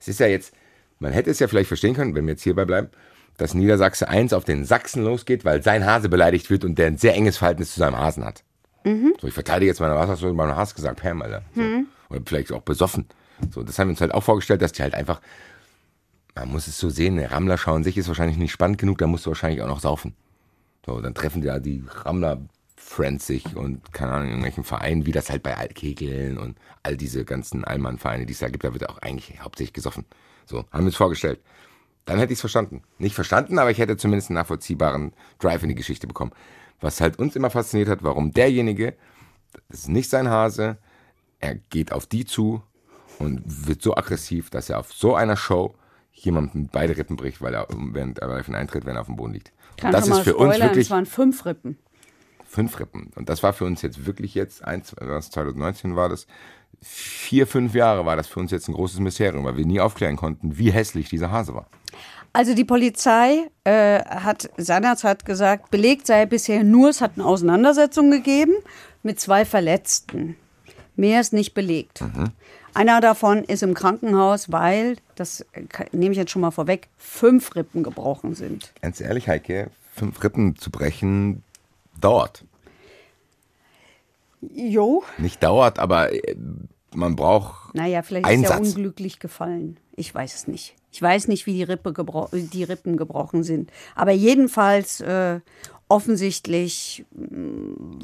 [0.00, 0.52] Es ist ja jetzt
[1.00, 2.88] Man hätte es ja vielleicht verstehen können, wenn wir jetzt hierbei bleiben,
[3.36, 6.98] dass Niedersachse 1 auf den Sachsen losgeht, weil sein Hase beleidigt wird und der ein
[6.98, 8.43] sehr enges Verhältnis zu seinem Hasen hat.
[9.20, 11.00] So, ich verteidige jetzt meine, was hast du mit meinem Hase gesagt?
[11.00, 11.42] Pam, Alter.
[11.54, 11.62] So.
[12.10, 13.06] Oder vielleicht auch besoffen.
[13.50, 15.20] So, das haben wir uns halt auch vorgestellt, dass die halt einfach,
[16.34, 19.06] man muss es so sehen, eine Rammler-Schau an sich ist wahrscheinlich nicht spannend genug, da
[19.06, 20.14] musst du wahrscheinlich auch noch saufen.
[20.84, 25.12] So, dann treffen die ja die Rammler-Friends sich und, keine Ahnung, in irgendwelchen Vereinen, wie
[25.12, 28.88] das halt bei Altkegeln und all diese ganzen Allmann-Vereine, die es da gibt, da wird
[28.88, 30.04] auch eigentlich hauptsächlich gesoffen.
[30.44, 31.40] So, haben wir uns vorgestellt.
[32.04, 32.82] Dann hätte ich es verstanden.
[32.98, 36.32] Nicht verstanden, aber ich hätte zumindest einen nachvollziehbaren Drive in die Geschichte bekommen.
[36.80, 38.94] Was halt uns immer fasziniert hat, warum derjenige,
[39.68, 40.78] das ist nicht sein Hase,
[41.40, 42.62] er geht auf die zu
[43.18, 45.74] und wird so aggressiv, dass er auf so einer Show
[46.12, 49.16] jemandem beide Rippen bricht, weil er während er auf den Eintritt, wenn er auf dem
[49.16, 49.52] Boden liegt.
[49.76, 51.78] Kann Und das ist für uns spoilern, wirklich es waren fünf Rippen.
[52.46, 53.10] fünf Rippen.
[53.16, 56.26] Und das war für uns jetzt wirklich jetzt, eins, was 2019 war das,
[56.80, 60.16] vier, fünf Jahre war das für uns jetzt ein großes Mysterium, weil wir nie aufklären
[60.16, 61.66] konnten, wie hässlich dieser Hase war.
[62.34, 68.10] Also die Polizei äh, hat seinerzeit gesagt, belegt sei bisher nur, es hat eine Auseinandersetzung
[68.10, 68.54] gegeben
[69.04, 70.36] mit zwei Verletzten.
[70.96, 72.02] Mehr ist nicht belegt.
[72.74, 75.46] Einer davon ist im Krankenhaus, weil, das
[75.92, 78.72] nehme ich jetzt schon mal vorweg, fünf Rippen gebrochen sind.
[78.82, 81.44] Ganz ehrlich, Heike, fünf Rippen zu brechen
[82.00, 82.44] dauert.
[84.52, 85.04] Jo.
[85.18, 86.34] Nicht dauert, aber äh,
[86.92, 89.76] man braucht Naja, vielleicht einen ist er unglücklich gefallen.
[89.94, 90.74] Ich weiß es nicht.
[90.94, 91.92] Ich weiß nicht, wie die, Rippe
[92.32, 93.72] die Rippen gebrochen sind.
[93.96, 95.40] Aber jedenfalls äh,
[95.88, 97.98] offensichtlich, mh,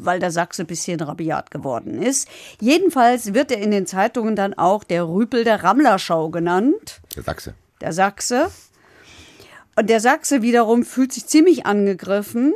[0.00, 2.26] weil der Sachse ein bisschen rabiat geworden ist.
[2.62, 7.54] Jedenfalls wird er in den Zeitungen dann auch der Rüpel der Rammlerschau genannt, Der Sachse.
[7.82, 8.50] der Sachse.
[9.76, 12.54] Und der Sachse wiederum fühlt sich ziemlich angegriffen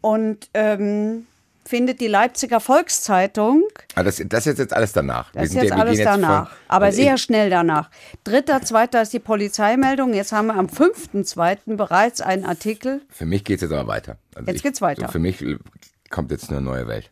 [0.00, 1.27] und ähm,
[1.68, 3.62] findet die Leipziger Volkszeitung
[3.94, 5.30] Aber das, das ist jetzt alles danach.
[5.32, 6.48] das ist jetzt ja- alles jetzt danach.
[6.48, 7.90] von- aber also sehr schnell danach.
[8.24, 10.14] Dritter, zweiter ist die Polizeimeldung.
[10.14, 11.76] Jetzt haben wir am 5.2.
[11.76, 13.02] bereits einen Artikel.
[13.10, 14.16] Für mich geht es jetzt aber weiter.
[14.34, 15.06] Also Jetzt geht's weiter.
[15.06, 15.44] So für mich
[16.10, 17.10] kommt jetzt eine neue Welt.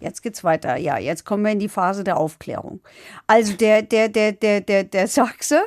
[0.00, 0.76] Jetzt geht's weiter.
[0.76, 2.80] Ja, jetzt kommen wir in die Phase der Aufklärung.
[3.26, 5.60] Also der, der, der, der, der, der Sachse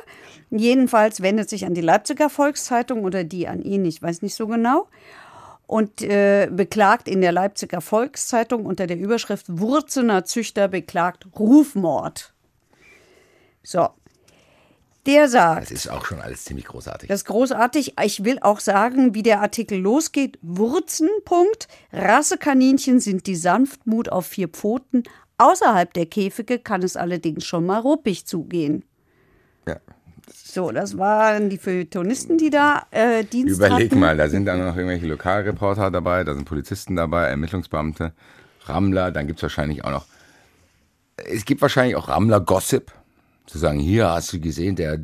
[0.50, 4.46] jedenfalls wendet sich an die Leipziger Volkszeitung oder die an ihn, ich weiß nicht so
[4.46, 4.88] genau.
[5.72, 12.34] Und äh, beklagt in der Leipziger Volkszeitung unter der Überschrift Wurzener Züchter beklagt Rufmord.
[13.62, 13.88] So.
[15.06, 15.62] Der sagt.
[15.62, 17.08] Das ist auch schon alles ziemlich großartig.
[17.08, 17.94] Das ist großartig.
[18.04, 20.38] Ich will auch sagen, wie der Artikel losgeht.
[20.42, 21.68] Wurzen, Punkt.
[21.90, 25.04] Rassekaninchen sind die Sanftmut auf vier Pfoten.
[25.38, 28.84] Außerhalb der Käfige kann es allerdings schon mal ruppig zugehen.
[29.66, 29.76] ja.
[30.30, 34.00] So, das waren die Feuilletonisten, die da äh, Dienst Überleg hatten.
[34.00, 38.12] mal, da sind dann noch irgendwelche Lokalreporter dabei, da sind Polizisten dabei, Ermittlungsbeamte,
[38.64, 40.06] Rammler, dann gibt es wahrscheinlich auch noch,
[41.16, 42.92] es gibt wahrscheinlich auch Rammler-Gossip,
[43.46, 45.00] zu sagen, hier hast du gesehen, der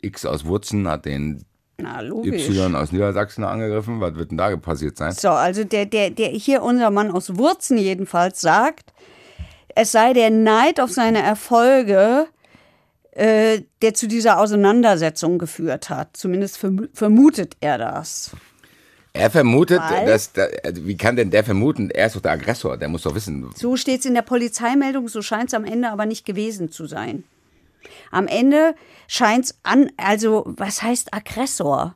[0.00, 1.44] X aus Wurzen hat den
[1.78, 2.48] Na, logisch.
[2.48, 5.12] Y aus Niedersachsen angegriffen, was wird denn da passiert sein?
[5.12, 8.92] So, also der, der, der hier unser Mann aus Wurzen jedenfalls sagt,
[9.74, 12.26] es sei der Neid auf seine Erfolge,
[13.12, 16.16] äh, der zu dieser Auseinandersetzung geführt hat.
[16.16, 18.32] Zumindest vermu vermutet er das.
[19.12, 20.06] Er vermutet, Weil?
[20.06, 23.02] dass, da, also wie kann denn der vermuten, er ist doch der Aggressor, der muss
[23.02, 26.24] doch wissen, So steht es in der Polizeimeldung, so scheint es am Ende aber nicht
[26.24, 27.24] gewesen zu sein.
[28.10, 28.74] Am Ende
[29.08, 31.94] scheint es an, also was heißt Aggressor?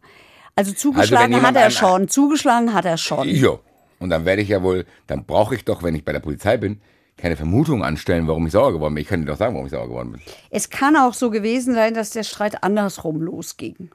[0.57, 3.29] Also zugeschlagen jemand hat er schon, zugeschlagen hat er schon.
[3.29, 3.61] Jo.
[3.99, 6.59] Und dann werde ich ja wohl, dann brauche ich doch, wenn ich bei der Polizei
[6.59, 6.81] bin,
[7.17, 9.03] keine Vermutung anstellen, warum ich sauer geworden bin.
[9.03, 10.21] Ich kann dir doch sagen, warum ich sauer geworden bin.
[10.51, 13.91] Es kann auch so gewesen sein, dass der Streit andersrum losging.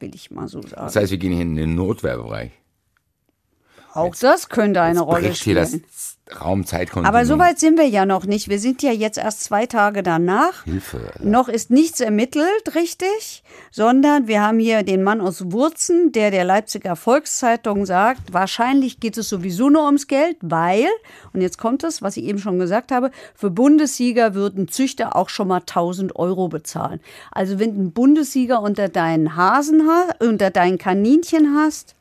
[0.00, 0.76] Will ich mal so sagen.
[0.76, 2.52] Das heißt, wir gehen hier in den Notwehrbereich.
[3.92, 5.82] auch das könnte eine Jetzt Rolle bricht hier spielen.
[5.86, 6.07] das
[6.40, 7.06] Raumzeitkontinuum.
[7.06, 8.48] Aber so weit sind wir ja noch nicht.
[8.48, 10.64] Wir sind ja jetzt erst zwei Tage danach.
[10.64, 10.98] Hilfe.
[10.98, 11.24] Alter.
[11.24, 16.44] Noch ist nichts ermittelt, richtig, sondern wir haben hier den Mann aus Wurzen, der der
[16.44, 20.86] Leipziger Volkszeitung sagt, wahrscheinlich geht es sowieso nur ums Geld, weil,
[21.32, 25.28] und jetzt kommt es, was ich eben schon gesagt habe, für Bundessieger würden Züchter auch
[25.28, 27.00] schon mal 1000 Euro bezahlen.
[27.30, 31.94] Also wenn du einen Bundessieger unter deinen Hasen hast, unter deinen Kaninchen hast,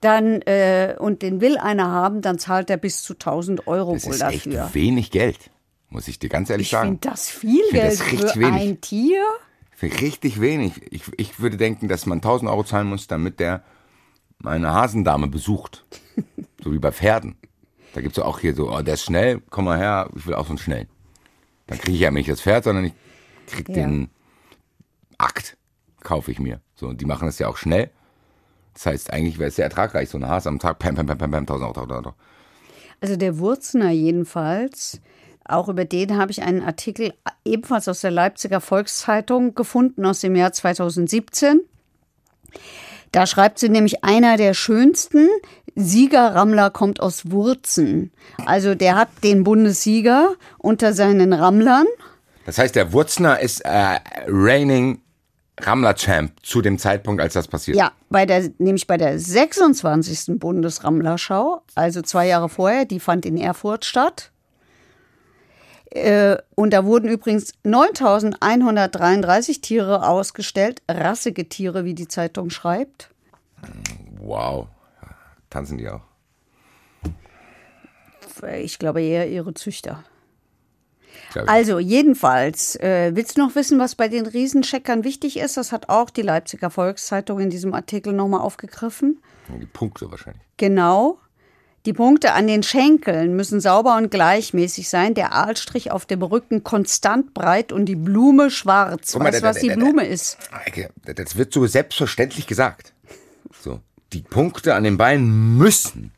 [0.00, 4.06] dann äh, und den will einer haben, dann zahlt er bis zu 1000 Euro Das
[4.06, 4.70] wohl ist echt dafür.
[4.74, 5.50] wenig Geld,
[5.90, 6.88] muss ich dir ganz ehrlich Ich sagen.
[6.98, 8.60] finde das viel find Geld das für wenig.
[8.62, 9.22] ein Tier.
[9.76, 10.72] Für richtig wenig.
[10.90, 13.62] Ich, ich würde denken, dass man 1000 Euro zahlen muss, damit der
[14.38, 15.84] meine Hasendame besucht.
[16.64, 17.36] so wie bei Pferden.
[17.94, 20.34] Da gibt es auch hier so, oh, der ist schnell, komm mal her, ich will
[20.34, 20.88] auch so einen schnellen.
[21.66, 22.92] Dann kriege ich ja nicht das Pferd, sondern ich
[23.46, 23.74] krieg Ja.
[23.74, 24.10] den
[25.18, 25.56] Akt,
[26.02, 26.60] kaufe ich mir.
[26.74, 27.90] So, und die machen das ja auch schnell.
[28.74, 31.18] Das heißt, eigentlich wäre es sehr ertragreich, so ein Hase am Tag, pam, pam, pam,
[31.18, 32.14] pam, pam, 1000 Euro, 1000 Euro.
[33.00, 35.00] Also der Wurzener jedenfalls
[35.44, 37.12] Auch über den habe ich einen Artikel
[37.44, 41.60] ebenfalls aus der Leipziger Volkszeitung gefunden aus dem Jahr 2017.
[43.10, 45.28] Da schreibt sie nämlich einer der schönsten.
[45.74, 48.12] Sieger Rammler kommt aus Wurzen.
[48.46, 51.86] Also der hat den Bundessieger unter seinen Rammlern.
[52.46, 55.00] Das heißt, der Wurzner ist äh, reigning
[55.66, 57.76] Rammler-Champ zu dem Zeitpunkt, als das passiert.
[57.76, 60.38] Ja, bei der, nämlich bei der 26.
[60.38, 64.30] Bundesrammlerschau, also zwei Jahre vorher, die fand in Erfurt statt.
[65.90, 73.10] Äh, und da wurden übrigens 9133 Tiere ausgestellt, rassige Tiere, wie die Zeitung schreibt.
[74.20, 74.68] Wow.
[75.50, 76.02] Tanzen die auch?
[78.54, 80.04] Ich glaube eher ihre Züchter.
[81.46, 85.56] Also jedenfalls, äh, willst du noch wissen, was bei den Riesencheckern wichtig ist?
[85.56, 89.22] Das hat auch die Leipziger Volkszeitung in diesem Artikel nochmal aufgegriffen.
[89.60, 90.42] Die Punkte wahrscheinlich.
[90.56, 91.18] Genau.
[91.86, 96.62] Die Punkte an den Schenkeln müssen sauber und gleichmäßig sein, der Aalstrich auf dem Rücken
[96.62, 99.12] konstant breit und die Blume schwarz.
[99.12, 100.36] Guck mal, weißt du, was der- die der- Blume ist?
[100.52, 102.92] Eike, Das wird so selbstverständlich gesagt.
[103.62, 103.80] So.
[104.12, 106.12] Die Punkte an den Beinen müssen.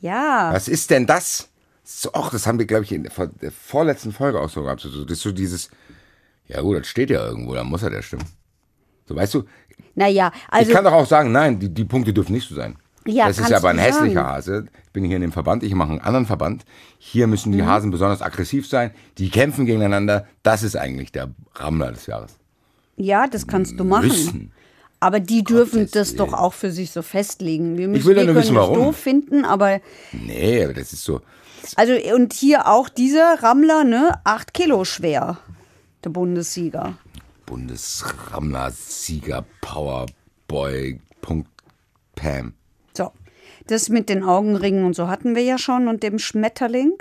[0.00, 0.50] Ja.
[0.52, 1.48] Was ist denn das?
[1.84, 4.62] So, ach, das haben wir, glaube ich, in der, vor- der vorletzten Folge auch so
[4.62, 4.80] gehabt.
[4.80, 5.68] So, das ist so dieses,
[6.48, 8.24] ja gut, das steht ja irgendwo, dann muss er ja stimmen.
[9.06, 9.44] So, weißt du,
[9.94, 12.76] Naja, also ich kann doch auch sagen, nein, die, die Punkte dürfen nicht so sein.
[13.06, 14.26] Ja, das ist aber ein hässlicher sagen.
[14.28, 14.64] Hase.
[14.86, 16.64] Ich bin hier in dem Verband, ich mache einen anderen Verband.
[16.98, 17.56] Hier müssen Mhm.
[17.58, 18.92] die Hasen besonders aggressiv sein.
[19.18, 20.26] Die kämpfen gegeneinander.
[20.42, 22.36] Das ist eigentlich der Rammler des Jahres.
[22.96, 24.08] ja, das kannst du machen.
[24.08, 24.52] Müssen.
[25.00, 27.76] Aber die dürfen Gottes das doch auch für sich so festlegen.
[27.76, 28.78] Wir müssen, will ja nur wissen, das warum.
[28.78, 29.80] doof finden, aber
[30.12, 31.20] Nee, aber das ist so.
[31.76, 35.38] Also und hier auch dieser Rammler, ne, acht Kilo schwer,
[36.04, 36.98] der Bundessieger.
[37.46, 41.00] Bundesrammler-Sieger Powerboy.
[41.20, 41.50] Punkt
[42.14, 42.54] Pam.
[42.96, 43.10] So,
[43.66, 46.92] das mit den Augenringen und so hatten wir ja schon und dem Schmetterling.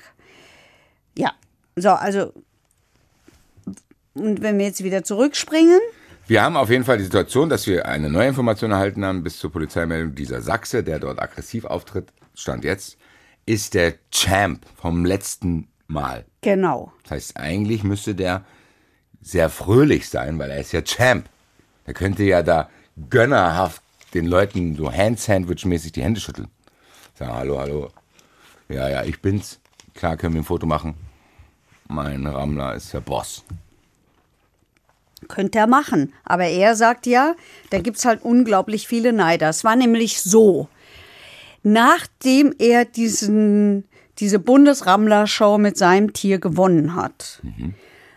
[1.18, 1.34] Ja,
[1.76, 2.34] so, also
[4.14, 5.80] und wenn wir jetzt wieder zurückspringen,
[6.26, 9.40] Wir haben auf jeden Fall die Situation, dass wir eine neue Information erhalten haben bis
[9.40, 10.16] zur Polizeimeldung.
[10.16, 12.98] Dieser Sachse, der dort aggressiv auftritt, stand jetzt,
[13.46, 16.26] ist der Champ vom letzten Mal.
[16.42, 16.92] genau.
[17.04, 18.44] Das heißt, eigentlich müsste der
[19.22, 21.30] sehr fröhlich sein, weil er ist ja Champ.
[21.86, 22.70] Der könnte ja da
[23.10, 23.82] gönnerhaft
[24.14, 26.48] den Leuten so Hand-Sandwich-mäßig die Hände schütteln.
[27.16, 27.90] Sagen, hallo, hallo.
[28.70, 29.60] Ja, ja, ich bin's.
[29.94, 30.96] Klar können wir ein Foto machen.
[31.88, 33.44] Mein Rammler ist der Boss.
[35.28, 36.14] Könnte er machen.
[36.24, 37.36] Aber er sagt ja,
[37.70, 39.50] da gibt es halt unglaublich viele Neider.
[39.50, 40.68] Es war nämlich so,
[41.64, 43.86] nachdem er diesen,
[44.20, 47.42] diese Bundesrammler-Show mit seinem Tier gewonnen hat,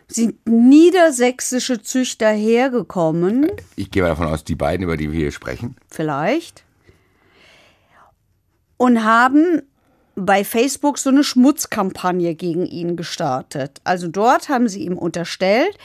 [0.08, 5.32] sind niedersächsische Züchter hergekommen, Ich gehe mal davon aus, die beiden, über die wir hier
[5.32, 6.64] sprechen, vielleicht,
[8.76, 9.62] und haben
[10.16, 13.80] bei Facebook so eine Schmutzkampagne gegen ihn gestartet.
[13.84, 15.76] Also dort haben sie ihm unterstellt,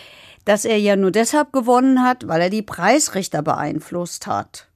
[0.45, 4.67] dass er ja nur deshalb gewonnen hat, weil er die Preisrichter beeinflusst hat.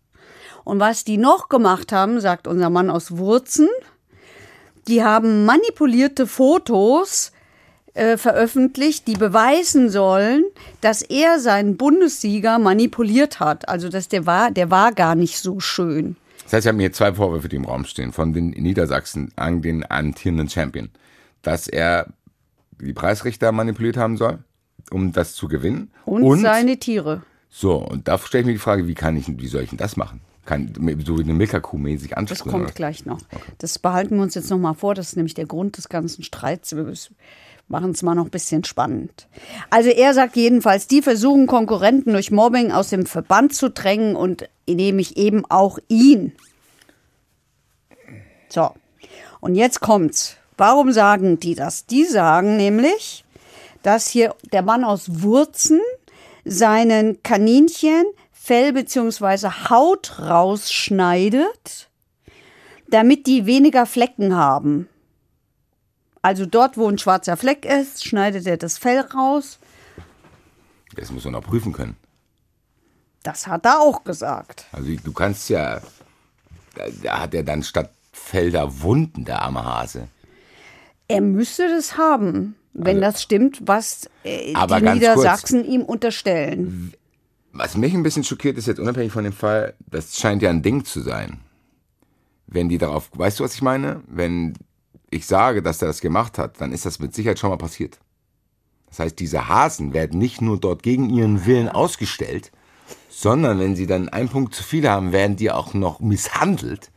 [0.65, 3.69] Und was die noch gemacht haben, sagt unser Mann aus Wurzen,
[4.87, 7.31] die haben manipulierte Fotos
[7.93, 10.43] äh, veröffentlicht, die beweisen sollen,
[10.81, 13.69] dass er seinen Bundessieger manipuliert hat.
[13.69, 16.17] Also dass der war, der war gar nicht so schön.
[16.43, 19.61] Das heißt, wir haben hier zwei Vorwürfe, die im Raum stehen, von den Niedersachsen an
[19.61, 20.89] den amtierenden Champion.
[21.41, 22.07] Dass er
[22.81, 24.39] die Preisrichter manipuliert haben soll,
[24.91, 25.91] um das zu gewinnen.
[26.05, 27.21] Und, seine Tiere.
[27.49, 29.77] so, und da stelle ich mir die Frage, wie kann ich, wie soll ich denn
[29.77, 30.21] das machen?
[30.45, 30.73] Kann,
[31.05, 32.49] so wie eine Milka-Kuh mäßig Das ansprechen?
[32.51, 32.73] kommt oder?
[32.73, 33.19] gleich noch.
[33.57, 34.93] Das behalten wir uns jetzt noch mal vor.
[34.95, 36.75] Das ist nämlich der Grund des ganzen Streits.
[36.75, 36.93] Wir
[37.67, 39.27] machen es mal noch ein bisschen spannend.
[39.71, 44.47] Also er sagt jedenfalls, die versuchen Konkurrenten durch Mobbing aus dem Verband zu drängen und
[44.67, 46.33] nehme ich eben auch ihn.
[48.49, 48.71] So.
[49.39, 50.37] Und jetzt kommt's.
[50.57, 51.85] Warum sagen die das?
[51.85, 53.25] Die sagen nämlich,
[53.83, 55.81] dass hier der Mann aus Wurzen
[56.45, 58.05] seinen Kaninchen
[58.45, 59.49] Fell bzw.
[59.71, 61.89] Haut rausschneidet,
[62.87, 64.87] damit die weniger Flecken haben.
[66.21, 69.57] Also dort, wo ein schwarzer Fleck ist, schneidet er das Fell raus.
[70.95, 71.97] Das muss man noch prüfen können.
[73.23, 74.65] Das hat er auch gesagt.
[74.71, 75.81] Also du kannst ja,
[77.01, 80.07] da, hat er dann statt Felder Wunden, der arme Hase.
[81.07, 86.93] Er müsste das haben, wenn das stimmt, was äh, Also Aber die Niedersachsen ihm unterstellen.
[87.57, 90.61] Was mich ein bisschen schockiert ist, jetzt unabhängig von dem Fall, das scheint ja ein
[90.61, 91.39] Ding zu sein.
[92.47, 94.03] Wenn die darauf, weißt du, was ich meine?
[94.07, 94.57] Wenn
[95.09, 97.97] ich sage, dass er das gemacht hat, dann ist das mit Sicherheit schon mal passiert.
[98.87, 102.51] Das heißt, diese Hasen werden nicht nur dort gegen ihren Willen ausgestellt,
[103.09, 106.91] sondern wenn sie dann einen Punkt zu viel haben, werden die auch noch misshandelt.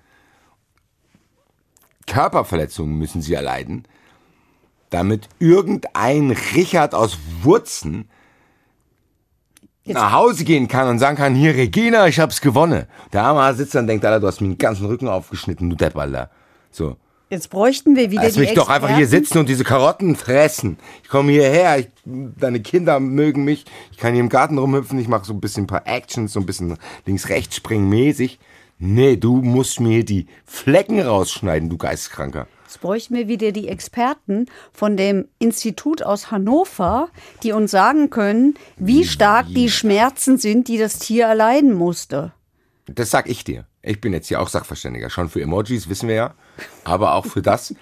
[2.09, 3.87] Körperverletzungen müssen sie erleiden.
[4.91, 8.09] damit irgendein Richard aus Wurzen
[9.95, 12.87] nach Hause gehen kann und sagen kann, hier Regina, ich hab's gewonnen.
[13.13, 15.77] Der arme sitzt dann und denkt, Alter, du hast mir den ganzen Rücken aufgeschnitten, du
[15.77, 16.31] Depp, Alter.
[16.71, 16.97] So.
[17.31, 19.25] Jetzt bräuchten wir wieder Lass die mich doch einfach hier Experten.
[19.25, 20.79] sitzen und diese Karotten fressen.
[21.03, 25.09] Ich komme hierher, ich, deine Kinder mögen mich, ich kann hier im Garten rumhüpfen, ich
[25.09, 28.39] mache so ein bisschen ein paar Actions, so ein bisschen links-rechts springen mäßig.
[28.79, 32.47] Nee, du musst mir hier die Flecken rausschneiden, du Geistkranker.
[32.69, 37.09] Jetzt bräuchten wir wieder die Experten von dem Institut aus Hannover,
[37.43, 42.35] die uns sagen können, wie stark die Schmerzen sind, die das Tier erleiden musste.
[42.85, 43.65] Das sag ich dir.
[43.81, 45.09] Ich bin jetzt hier auch Sachverständiger.
[45.09, 46.35] Schon für Emojis, wissen wir ja.
[46.85, 47.75] Aber auch für das.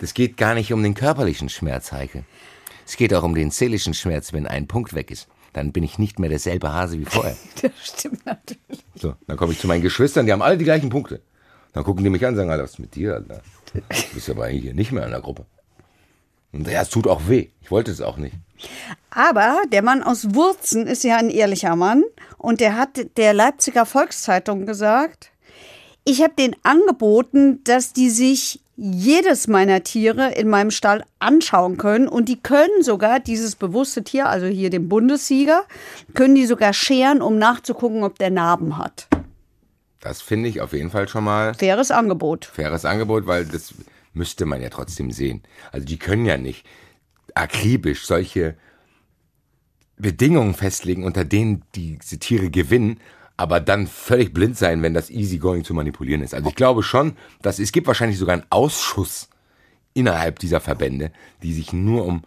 [0.00, 2.22] Das geht gar nicht um den körperlichen Schmerz, Heike.
[2.86, 5.26] Es geht auch um den seelischen Schmerz, wenn ein Punkt weg ist.
[5.52, 7.36] Dann bin ich nicht mehr derselbe Hase wie vorher.
[7.60, 8.84] Das stimmt natürlich.
[8.94, 11.22] So, dann komme ich zu meinen Geschwistern, die haben alle die gleichen Punkte.
[11.72, 13.42] Dann gucken die mich an und sagen, Alter, was ist mit dir, Alter?
[13.88, 15.46] Du bist aber hier nicht mehr in der Gruppe.
[16.52, 17.48] Und ja, es tut auch weh.
[17.60, 18.34] Ich wollte es auch nicht.
[19.10, 22.04] Aber der Mann aus Wurzen ist ja ein ehrlicher Mann
[22.36, 25.30] und der hat der Leipziger Volkszeitung gesagt,
[26.04, 32.08] ich habe denen angeboten, dass die sich jedes meiner Tiere in meinem Stall anschauen können
[32.08, 35.64] und die können sogar dieses bewusste Tier, also hier den Bundessieger,
[36.14, 39.08] können die sogar scheren, um nachzugucken, ob der Narben hat.
[40.00, 42.44] Das finde ich auf jeden Fall schon mal Faires Angebot.
[42.44, 43.74] faires Angebot, weil das
[44.12, 45.42] müsste man ja trotzdem sehen.
[45.72, 46.64] Also die können ja nicht
[47.34, 48.56] akribisch solche
[49.96, 53.00] Bedingungen festlegen, unter denen diese Tiere gewinnen,
[53.36, 56.34] aber dann völlig blind sein, wenn das easygoing zu manipulieren ist.
[56.34, 59.28] Also ich glaube schon, dass es gibt wahrscheinlich sogar einen Ausschuss
[59.94, 62.22] innerhalb dieser Verbände, die sich nur um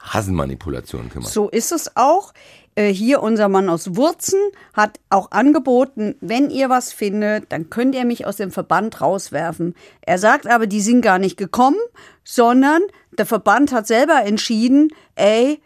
[0.00, 1.28] Hasenmanipulationen kümmern.
[1.28, 2.32] So ist es auch.
[2.78, 4.38] Äh, Hier unser Mann aus Wurzen
[4.72, 9.74] hat auch angeboten, wenn ihr was findet, dann könnt ihr mich aus dem Verband rauswerfen.
[10.02, 11.80] Er sagt aber, die sind gar nicht gekommen,
[12.22, 15.60] sondern der Verband hat selber entschieden, ey,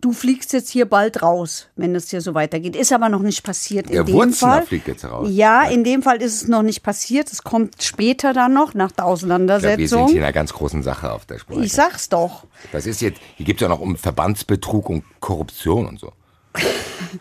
[0.00, 2.76] du fliegst jetzt hier bald raus, wenn es hier so weitergeht.
[2.76, 4.62] Ist aber noch nicht passiert in Der dem Wurzener Fall.
[4.66, 5.28] fliegt jetzt raus.
[5.30, 7.32] Ja, in dem Fall ist es noch nicht passiert.
[7.32, 10.08] Es kommt später dann noch, nach der Ich glaube, wir sind Auseinandersetzung.
[10.08, 11.60] hier in einer ganz großen Sache auf der Spur.
[11.62, 12.44] Ich sag's doch.
[12.72, 16.12] Das ist jetzt, hier gibt es ja noch um Verbandsbetrug und Korruption und so.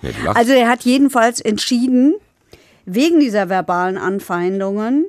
[0.01, 0.12] Nee.
[0.33, 2.15] Also er hat jedenfalls entschieden,
[2.86, 5.05] wegen dieser verbalen Anfeindungen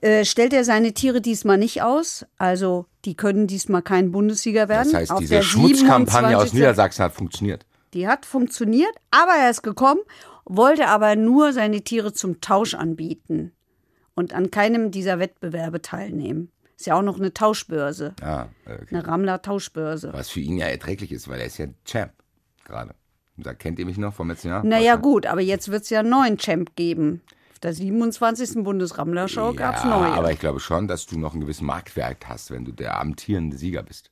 [0.00, 2.24] äh, stellt er seine Tiere diesmal nicht aus.
[2.38, 4.90] Also die können diesmal kein Bundessieger werden.
[4.92, 6.54] das heißt, Auf diese Schmutzkampagne aus 27.
[6.54, 7.66] Niedersachsen hat funktioniert.
[7.92, 10.00] Die hat funktioniert, aber er ist gekommen,
[10.44, 13.52] wollte aber nur seine Tiere zum Tausch anbieten
[14.14, 16.50] und an keinem dieser Wettbewerbe teilnehmen.
[16.76, 18.84] Ist ja auch noch eine Tauschbörse, Ah, okay.
[18.90, 20.12] eine Rammler-Tauschbörse.
[20.12, 22.12] Was für ihn ja erträglich ist, weil er ist ja Champ
[22.64, 22.94] gerade.
[23.36, 24.64] Da kennt ihr mich noch vom letzten Jahr?
[24.64, 27.20] Naja gut, aber jetzt wird es ja einen neuen Champ geben.
[27.54, 28.64] Auf der 27.
[28.64, 30.12] Bundesrammler-Show Ja, gab es neue.
[30.12, 33.56] aber ich glaube schon, dass du noch einen gewissen Marktwert hast, wenn du der amtierende
[33.56, 34.10] Sieger bist.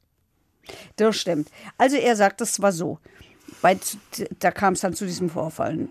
[0.97, 1.51] Das stimmt.
[1.77, 2.99] Also er sagt, es war so.
[3.61, 3.77] Bei,
[4.39, 5.89] da kam es dann zu diesem Vorfall.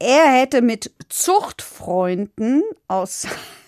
[0.00, 3.26] Er hätte mit Zuchtfreunden aus,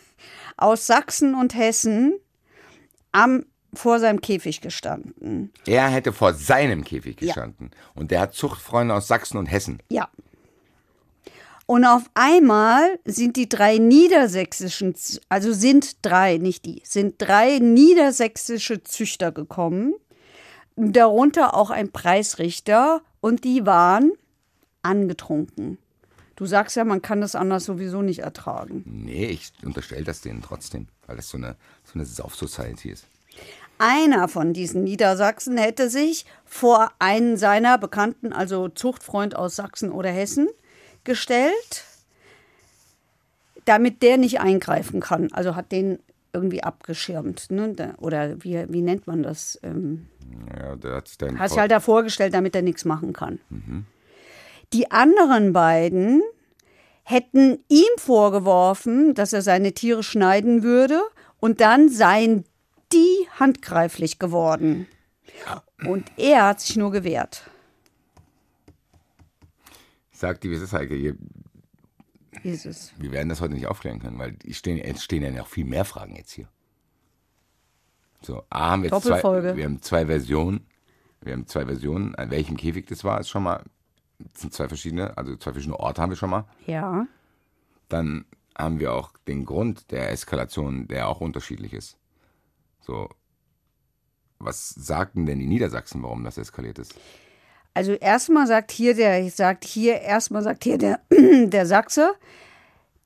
[0.57, 2.19] aus Sachsen und Hessen
[3.13, 5.53] am, vor seinem Käfig gestanden.
[5.67, 7.29] Er hätte vor seinem Käfig Ja.
[7.29, 7.71] gestanden.
[7.95, 9.81] Und der hat Zuchtfreunde aus Sachsen und Hessen.
[9.89, 10.09] Ja.
[11.71, 14.95] Und auf einmal sind die drei niedersächsischen,
[15.29, 19.93] also sind drei, nicht die, sind drei niedersächsische Züchter gekommen,
[20.77, 24.13] darunter auch ein Preisrichter und die waren
[24.81, 25.77] angetrunken.
[26.37, 28.83] Du sagst ja, man kann das anders sowieso nicht ertragen.
[28.87, 31.55] Nee, ich unterstelle das denen trotzdem, weil das so eine,
[31.85, 33.05] so eine Sauf-Society ist.
[33.77, 40.09] Einer von diesen Niedersachsen hätte sich vor einen seiner Bekannten, also Zuchtfreund aus Sachsen oder
[40.09, 40.49] Hessen,
[41.09, 41.85] gestellt,
[43.65, 45.33] damit der nicht eingreifen kann.
[45.33, 45.99] Also hat den
[46.33, 47.51] irgendwie abgeschirmt.
[47.51, 47.73] Ne?
[47.75, 49.59] Da- Oder wie, wie nennt man das?
[49.63, 50.07] Ähm,
[50.57, 53.41] Ja, der hat sich dann hat sich halt davor gestellt, damit er nichts machen kann.
[54.73, 56.23] Die anderen beiden
[57.03, 61.01] hätten ihm vorgeworfen, dass er seine Tiere schneiden würde
[61.41, 62.45] und dann seien
[62.93, 64.87] die handgreiflich geworden.
[65.87, 67.43] Und er hat sich nur gewehrt.
[70.19, 70.97] Sagt die, wie ist es, Heike?
[70.97, 71.17] Ihr-
[72.43, 72.93] Jesus.
[72.99, 75.65] Wir werden das heute nicht aufklären können, weil es stehen, es stehen ja noch viel
[75.65, 76.49] mehr Fragen jetzt hier.
[78.23, 79.23] So, A haben wir jetzt zwei,
[79.57, 80.67] wir haben zwei Versionen.
[81.21, 83.63] Wir haben zwei Versionen, an welchem Käfig das war, ist schon mal,
[84.19, 86.45] das sind zwei verschiedene, also zwei verschiedene Orte haben wir schon mal.
[86.67, 87.07] Ja.
[87.89, 88.25] Dann
[88.57, 91.97] haben wir auch den Grund der Eskalation, der auch unterschiedlich ist.
[92.81, 93.09] So,
[94.41, 96.95] was sagten denn die Niedersachsen, warum das eskaliert ist?
[97.79, 102.11] Also erstmal sagt hier der, sagt hier, erstmal sagt hier der, der Sachse,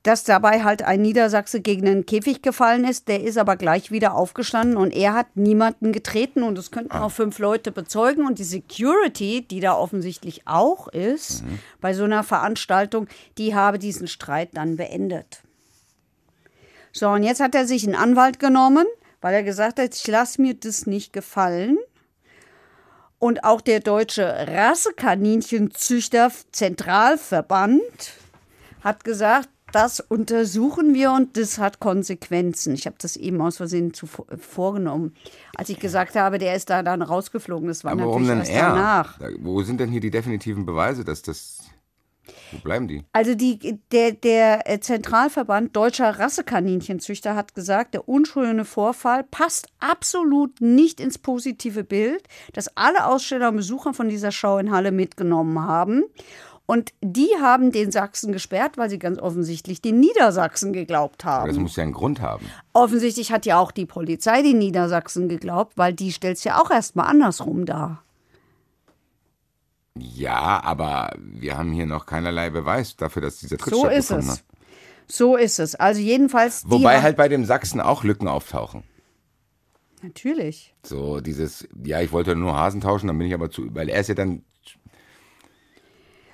[0.01, 3.07] dass dabei halt ein Niedersachse gegen einen Käfig gefallen ist.
[3.07, 7.11] Der ist aber gleich wieder aufgestanden und er hat niemanden getreten und es könnten auch
[7.11, 8.25] fünf Leute bezeugen.
[8.25, 11.43] Und die Security, die da offensichtlich auch ist,
[11.79, 13.05] bei so einer Veranstaltung,
[13.37, 15.43] die habe diesen Streit dann beendet.
[16.91, 18.87] So, und jetzt hat er sich einen Anwalt genommen,
[19.21, 21.77] weil er gesagt hat, ich lasse mir das nicht gefallen.
[23.23, 27.81] Und auch der Deutsche Rassekaninchenzüchter Zentralverband
[28.81, 32.73] hat gesagt, das untersuchen wir und das hat Konsequenzen.
[32.75, 35.15] Ich habe das eben aus Versehen zu, vorgenommen.
[35.55, 38.55] Als ich gesagt habe, der ist da dann rausgeflogen, das war Aber warum natürlich denn
[38.55, 38.75] erst er?
[38.75, 39.17] danach.
[39.19, 41.59] Da- Wo sind denn hier die definitiven Beweise, dass das.
[42.51, 43.03] Wo bleiben die?
[43.13, 50.61] Also die, der, der äh, Zentralverband Deutscher Rassekaninchenzüchter hat gesagt, der unschöne Vorfall passt absolut
[50.61, 55.59] nicht ins positive Bild, das alle Aussteller und Besucher von dieser Show in Halle mitgenommen
[55.59, 56.03] haben.
[56.65, 61.55] Und die haben den Sachsen gesperrt, weil sie ganz offensichtlich den Niedersachsen geglaubt Aber das
[61.57, 61.63] haben.
[61.63, 62.45] muss ja einen Grund haben.
[62.71, 66.71] Offensichtlich hat ja auch die Polizei den Niedersachsen geglaubt, weil die stellt es ja auch
[66.71, 68.03] erstmal andersrum dar.
[69.97, 74.27] Ja, aber wir haben hier noch keinerlei Beweis dafür, dass dieser Tritt So ist es.
[74.29, 74.43] hat.
[75.07, 75.75] So ist es.
[75.75, 76.63] Also jedenfalls.
[76.67, 78.83] Wobei halt bei dem Sachsen auch Lücken auftauchen.
[80.01, 80.73] Natürlich.
[80.83, 84.01] So dieses, ja, ich wollte nur Hasen tauschen, dann bin ich aber zu, weil er
[84.01, 84.43] ist ja dann,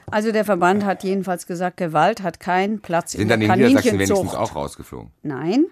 [0.07, 3.63] Also der Verband hat jedenfalls gesagt, Gewalt hat keinen Platz sind in dann der die
[3.63, 5.11] Niedersachsen wenigstens auch rausgeflogen.
[5.21, 5.65] Nein,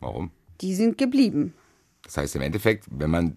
[0.00, 0.32] Warum?
[0.60, 1.54] die sind geblieben.
[2.02, 3.36] Das heißt im Endeffekt, wenn man,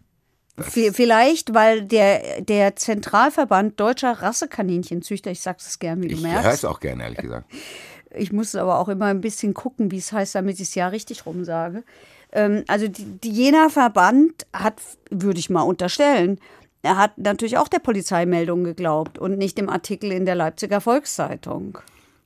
[0.59, 6.41] Vielleicht, weil der, der Zentralverband Deutscher Rassekaninchenzüchter, ich sag's es gern, wie du ich höre
[6.41, 7.51] merkst, es auch gerne, ehrlich gesagt.
[8.15, 10.87] ich muss aber auch immer ein bisschen gucken, wie es heißt, damit ich es ja
[10.87, 11.83] richtig rum sage.
[12.31, 14.81] Ähm, also die, die, jener Verband hat,
[15.11, 16.39] würde ich mal unterstellen,
[16.81, 21.79] er hat natürlich auch der Polizeimeldung geglaubt und nicht dem Artikel in der Leipziger Volkszeitung.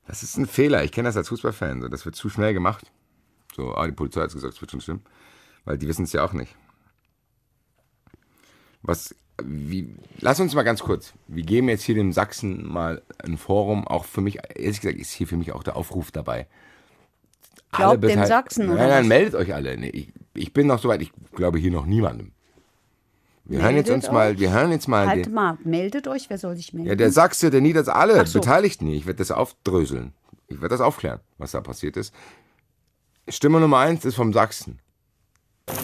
[0.06, 0.84] Das ist ein Fehler.
[0.84, 1.82] Ich kenne das als Fußballfan.
[1.82, 1.88] So.
[1.88, 2.90] Das wird zu schnell gemacht.
[3.54, 5.02] So, ah, die Polizei hat gesagt, es wird schon stimmen.
[5.64, 6.54] Weil die wissen es ja auch nicht.
[8.82, 11.12] Was, wie, lass uns mal ganz kurz.
[11.28, 13.86] Wir geben jetzt hier dem Sachsen mal ein Forum.
[13.86, 16.46] Auch für mich, ehrlich gesagt, ist hier für mich auch der Aufruf dabei.
[17.70, 19.08] Glaubt dem Sachsen, Nein, oder nein, was?
[19.08, 19.76] meldet euch alle.
[19.78, 22.32] Nee, ich, ich bin noch soweit, ich glaube hier noch niemandem.
[23.44, 24.38] Wir hören jetzt Meldet uns mal, euch.
[24.40, 26.88] wir hören jetzt mal Halt den, mal, meldet euch, wer soll sich melden?
[26.88, 28.38] ja, der Sachse, der Nieders, alle so.
[28.40, 28.96] Beteiligten hier.
[28.96, 30.12] Ich werde das aufdröseln.
[30.48, 32.14] Ich werde das aufklären, was da passiert ist.
[33.28, 34.78] Stimme Nummer eins ist vom Sachsen.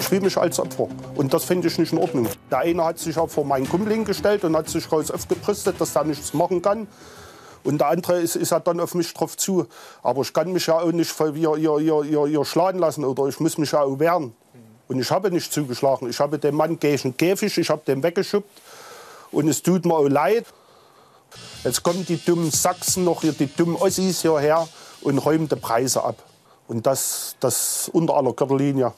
[0.01, 0.89] Ich fühle mich als Opfer.
[1.16, 2.28] Und das finde ich nicht in Ordnung.
[2.51, 5.97] Der eine hat sich auch vor meinen Kumpel hingestellt und hat sich raus aufgebrüstet, dass
[5.97, 6.86] er nichts machen kann.
[7.64, 9.66] Und der andere ist, ist ja dann auf mich drauf zu.
[10.03, 13.05] Aber ich kann mich ja auch nicht voll ihr, ihr, ihr, ihr, ihr schlagen lassen
[13.05, 14.34] oder ich muss mich ja auch wehren.
[14.89, 16.09] Und ich habe nicht zugeschlagen.
[16.09, 18.49] Ich habe den Mann gegen Käfig, ich habe den weggeschubbt.
[19.30, 20.47] Und es tut mir auch leid.
[21.64, 24.66] Jetzt kommen die dummen Sachsen noch, hier, die dummen Ossis hierher
[25.03, 26.16] und räumen die Preise ab.
[26.68, 28.93] Und das, das unter aller Gürtellinie.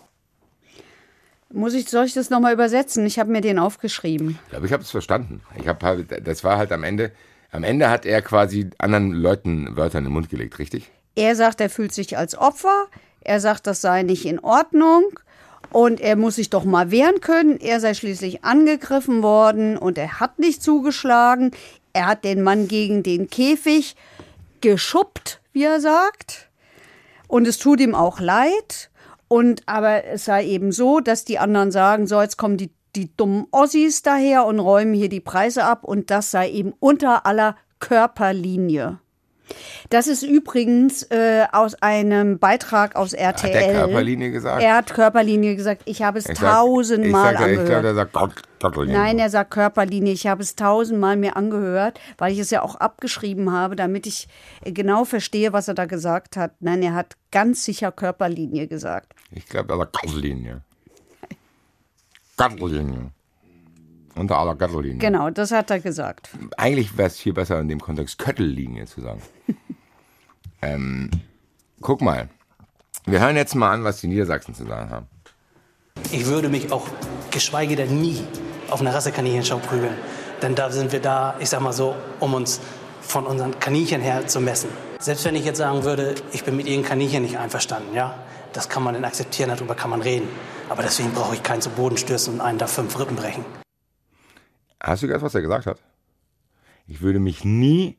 [1.52, 3.04] Muss ich, soll ich das nochmal übersetzen?
[3.06, 4.38] Ich habe mir den aufgeschrieben.
[4.44, 5.40] Ich glaube, ich habe es verstanden.
[5.58, 7.10] Ich habe halt, das war halt am Ende,
[7.50, 10.90] am Ende hat er quasi anderen Leuten Wörter in den Mund gelegt, richtig?
[11.16, 12.86] Er sagt, er fühlt sich als Opfer.
[13.20, 15.02] Er sagt, das sei nicht in Ordnung.
[15.70, 17.58] Und er muss sich doch mal wehren können.
[17.58, 21.50] Er sei schließlich angegriffen worden und er hat nicht zugeschlagen.
[21.92, 23.96] Er hat den Mann gegen den Käfig
[24.60, 26.48] geschubbt, wie er sagt.
[27.26, 28.89] Und es tut ihm auch leid.
[29.32, 33.16] Und aber es sei eben so, dass die anderen sagen, so jetzt kommen die, die
[33.16, 37.54] dummen Ossis daher und räumen hier die Preise ab und das sei eben unter aller
[37.78, 38.98] Körperlinie.
[39.90, 43.48] Das ist übrigens äh, aus einem Beitrag aus RTL.
[43.54, 44.62] Hat der Körperlinie gesagt?
[44.62, 45.82] Er hat Körperlinie gesagt.
[45.86, 48.92] Ich habe es Ich sag- tausendmal ich sag, Ich glaube, der sagt Gottelchen.
[48.94, 50.12] Nein, er sagt Körperlinie.
[50.12, 54.28] Ich habe es tausendmal mir angehört, weil ich es ja auch abgeschrieben habe, damit ich
[54.64, 56.52] äh, genau verstehe, was er da gesagt hat.
[56.60, 59.14] Nein, er hat ganz sicher Körperlinie gesagt.
[59.32, 60.62] Ich glaube, der sagt Gottellinie.
[62.36, 63.10] Gottellinie.
[64.16, 64.98] Unter aller Gottellinie.
[64.98, 66.30] Genau, das hat er gesagt.
[66.56, 69.22] Eigentlich wäre es viel besser in dem Kontext Köttellinie zu sagen.
[70.62, 71.10] ähm,
[71.80, 72.28] guck mal.
[73.06, 75.06] Wir hören jetzt mal an, was die Niedersachsen zu sagen haben.
[76.12, 76.86] Ich würde mich auch,
[77.30, 78.22] geschweige denn nie,
[78.70, 79.94] auf einer Rassekaninchenshow prügeln.
[80.42, 82.60] Denn da sind wir da, ich sag mal so, um uns
[83.00, 84.70] von unseren Kaninchen her zu messen.
[84.98, 88.14] Selbst wenn ich jetzt sagen würde, ich bin mit ihren Kaninchen nicht einverstanden, ja,
[88.52, 90.28] das kann man dann akzeptieren, darüber kann man reden.
[90.68, 93.44] Aber deswegen brauche ich keinen zu Boden stürzen und einen da fünf Rippen brechen.
[94.82, 95.80] Hast du gehört, was er gesagt hat?
[96.86, 97.96] Ich würde mich nie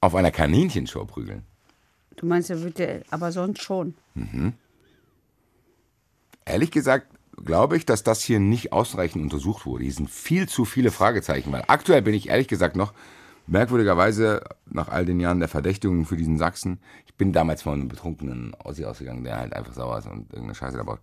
[0.00, 1.44] auf einer Kaninchenshow prügeln.
[2.16, 3.94] Du meinst, er würde, aber sonst schon.
[6.44, 7.06] Ehrlich gesagt
[7.44, 9.84] glaube ich, dass das hier nicht ausreichend untersucht wurde.
[9.84, 11.52] Hier sind viel zu viele Fragezeichen.
[11.52, 12.92] Weil aktuell bin ich ehrlich gesagt noch
[13.46, 17.88] merkwürdigerweise, nach all den Jahren der Verdächtigung für diesen Sachsen, ich bin damals von einem
[17.88, 21.00] betrunkenen Ossi ausgegangen, der halt einfach sauer ist und irgendeine Scheiße da baut.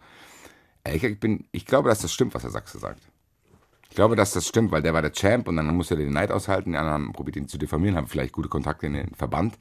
[0.87, 3.01] Ich, bin, ich glaube, dass das stimmt, was der Sachse sagt.
[3.95, 6.11] Ich glaube, dass das stimmt, weil der war der Champ und dann musste er den
[6.11, 6.73] Neid aushalten.
[6.73, 9.57] Die anderen haben probiert, ihn zu diffamieren, haben vielleicht gute Kontakte in den Verband,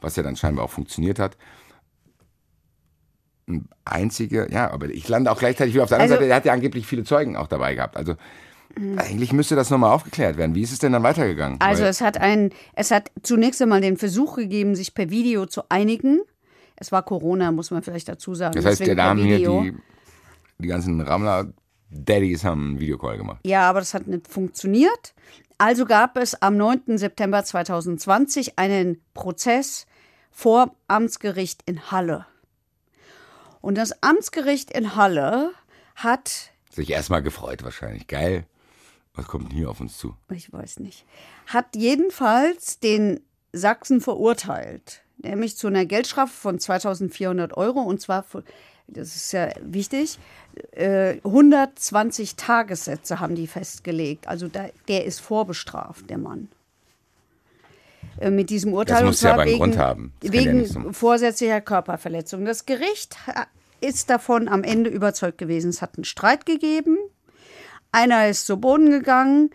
[0.00, 1.36] was ja dann scheinbar auch funktioniert hat.
[3.46, 6.36] Ein einzige, ja, aber ich lande auch gleichzeitig wieder auf der anderen Also- Seite, der
[6.36, 7.98] hat ja angeblich viele Zeugen auch dabei gehabt.
[7.98, 8.14] Also
[8.96, 10.54] eigentlich müsste das nochmal aufgeklärt werden.
[10.54, 11.60] Wie ist es denn dann weitergegangen?
[11.60, 15.44] Also Weil- es hat ein, es hat zunächst einmal den Versuch gegeben, sich per Video
[15.44, 16.22] zu einigen.
[16.76, 18.54] Es war Corona, muss man vielleicht dazu sagen.
[18.54, 19.74] das heißt, der per Damen hier, die,
[20.58, 21.02] die ganzen
[21.94, 23.40] Rammler-Daddies haben einen Videocall gemacht.
[23.44, 25.14] Ja, aber das hat nicht funktioniert.
[25.58, 26.98] Also gab es am 9.
[26.98, 29.86] September 2020 einen Prozess
[30.30, 32.26] vor Amtsgericht in Halle.
[33.60, 35.52] Und das Amtsgericht in Halle
[35.94, 38.08] hat, Sich erstmal gefreut wahrscheinlich.
[38.08, 38.46] Geil.
[39.14, 40.16] Was kommt denn hier auf uns zu?
[40.30, 41.04] ich weiß nicht,
[41.46, 43.20] hat jedenfalls den
[43.52, 48.42] Sachsen verurteilt, nämlich zu einer Geldstrafe von 2400 Euro und zwar, für,
[48.86, 50.18] das ist ja wichtig,
[50.72, 54.28] äh, 120 Tagessätze haben die festgelegt.
[54.28, 56.48] Also da, der ist vorbestraft, der Mann.
[58.20, 59.00] Äh, Mit diesem Urteil.
[59.00, 60.12] Das muss ja aber einen wegen, Grund haben.
[60.20, 62.44] Das ja Wegen nicht so- vorsätzlicher Körperverletzung.
[62.44, 63.46] Das Gericht ha-
[63.80, 65.70] ist davon am Ende überzeugt gewesen.
[65.70, 66.96] Es hat einen Streit gegeben.
[67.92, 69.50] Einer ist zu Boden gegangen,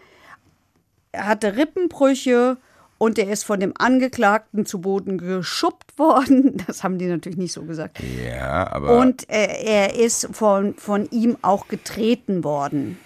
[1.12, 2.58] er hatte Rippenbrüche
[3.00, 6.64] und er ist von dem Angeklagten zu Boden geschubbt worden.
[6.68, 7.98] Das haben die natürlich nicht so gesagt.
[8.24, 13.00] Ja, aber, Und äh, er ist von, von ihm auch getreten worden.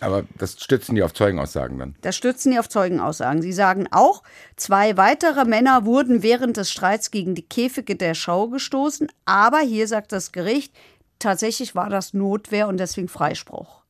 [0.00, 1.94] aber das stützen die auf Zeugenaussagen dann.
[2.00, 3.42] Das stützen die auf Zeugenaussagen.
[3.42, 4.22] Sie sagen auch,
[4.56, 9.08] zwei weitere Männer wurden während des Streits gegen die Käfige der Schau gestoßen.
[9.26, 10.74] Aber hier sagt das Gericht,
[11.18, 13.83] tatsächlich war das Notwehr und deswegen Freispruch.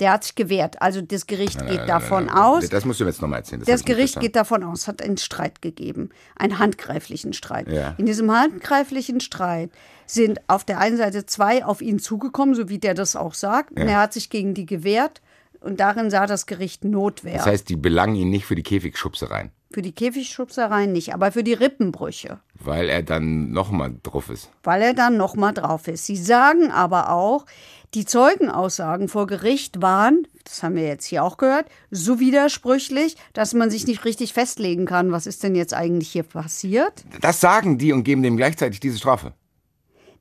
[0.00, 0.80] Der hat sich gewehrt.
[0.82, 2.68] Also das Gericht geht davon aus.
[2.68, 3.60] Das musst du mir jetzt nochmal erzählen.
[3.60, 7.68] Das nicht Gericht geht davon aus, es hat einen Streit gegeben, einen handgreiflichen Streit.
[7.70, 7.94] Ja.
[7.96, 9.70] In diesem handgreiflichen Streit
[10.06, 13.72] sind auf der einen Seite zwei auf ihn zugekommen, so wie der das auch sagt,
[13.72, 15.20] und er hat sich gegen die gewehrt
[15.60, 17.34] und darin sah das Gericht Notwehr.
[17.36, 21.44] Das heißt, die belangen ihn nicht für die Käfigschubsereien, für die Käfigschubsereien nicht, aber für
[21.44, 24.48] die Rippenbrüche, weil er dann nochmal drauf ist.
[24.62, 26.06] weil er dann noch mal drauf ist.
[26.06, 27.44] Sie sagen aber auch,
[27.92, 33.52] die Zeugenaussagen vor Gericht waren, das haben wir jetzt hier auch gehört, so widersprüchlich, dass
[33.52, 37.04] man sich nicht richtig festlegen kann, was ist denn jetzt eigentlich hier passiert.
[37.20, 39.34] Das sagen die und geben dem gleichzeitig diese Strafe.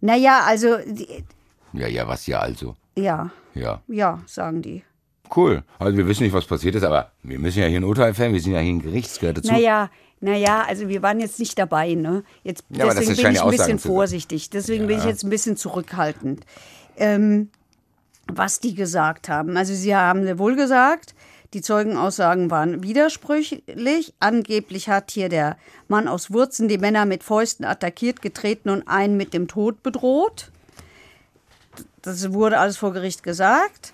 [0.01, 1.23] Naja, also, die-
[1.71, 2.75] Ja, ja, was ja also.
[2.97, 4.83] ja, Ja, ja, sagen die.
[5.35, 5.63] Cool.
[5.79, 8.33] Also wir wissen nicht, was passiert ist, aber wir müssen ja hier ein Urteil fällen.
[8.33, 9.51] Wir sind ja hier ein Gerichtsgehört dazu.
[9.51, 9.89] Naja,
[10.21, 12.23] naja, also wir waren jetzt nicht dabei, ne?
[12.43, 14.49] Jetzt, Ja, deswegen bin ich ja ein bisschen zu vorsichtig.
[14.49, 16.45] Deswegen bin ich jetzt ein bisschen zurückhaltend.
[16.97, 17.49] Ähm,
[18.27, 19.57] was die gesagt haben.
[19.57, 21.13] Also sie haben wohl gesagt,
[21.53, 24.13] die Zeugenaussagen waren widersprüchlich.
[24.19, 25.57] Angeblich hat hier der
[25.87, 30.51] Mann aus Wurzen die Männer mit Fäusten attackiert, getreten und einen mit dem Tod bedroht.
[32.01, 33.93] Das wurde alles vor Gericht gesagt.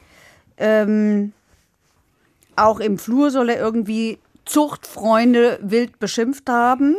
[0.61, 1.33] Ähm,
[2.55, 6.95] auch im Flur soll er irgendwie Zuchtfreunde wild beschimpft haben.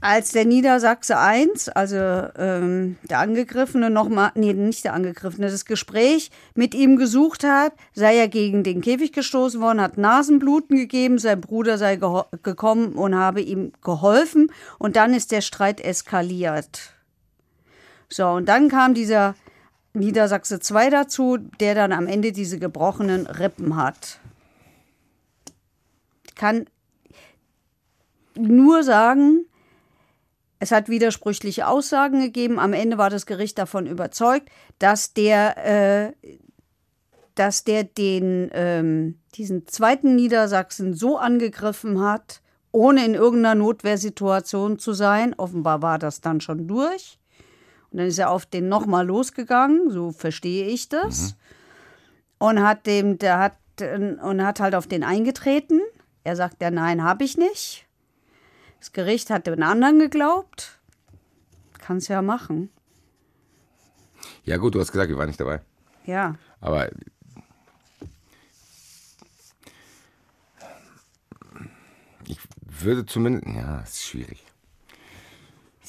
[0.00, 6.30] Als der Niedersachse 1, also ähm, der Angegriffene nochmal, nee, nicht der Angegriffene, das Gespräch
[6.54, 11.40] mit ihm gesucht hat, sei er gegen den Käfig gestoßen worden, hat Nasenbluten gegeben, sein
[11.40, 16.92] Bruder sei gekommen und habe ihm geholfen und dann ist der Streit eskaliert.
[18.08, 19.34] So, und dann kam dieser
[19.94, 24.20] Niedersachse 2 dazu, der dann am Ende diese gebrochenen Rippen hat.
[26.26, 26.66] Ich kann
[28.36, 29.46] nur sagen,
[30.60, 32.58] es hat widersprüchliche Aussagen gegeben.
[32.58, 36.12] Am Ende war das Gericht davon überzeugt, dass der, äh,
[37.34, 44.92] dass der den, ähm, diesen zweiten Niedersachsen so angegriffen hat, ohne in irgendeiner Notwehrsituation zu
[44.92, 45.34] sein.
[45.36, 47.17] Offenbar war das dann schon durch.
[47.90, 51.36] Und dann ist er auf den nochmal losgegangen, so verstehe ich das.
[52.38, 55.80] Und hat dem, der hat, und hat halt auf den eingetreten.
[56.24, 57.86] Er sagt ja, nein, habe ich nicht.
[58.78, 60.78] Das Gericht hat den anderen geglaubt.
[61.78, 62.70] Kann's ja machen.
[64.44, 65.60] Ja gut, du hast gesagt, wir waren nicht dabei.
[66.04, 66.34] Ja.
[66.60, 66.90] Aber
[72.26, 74.44] ich würde zumindest, ja, es ist schwierig.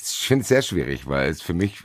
[0.02, 1.84] Ich finde es sehr schwierig, weil es für mich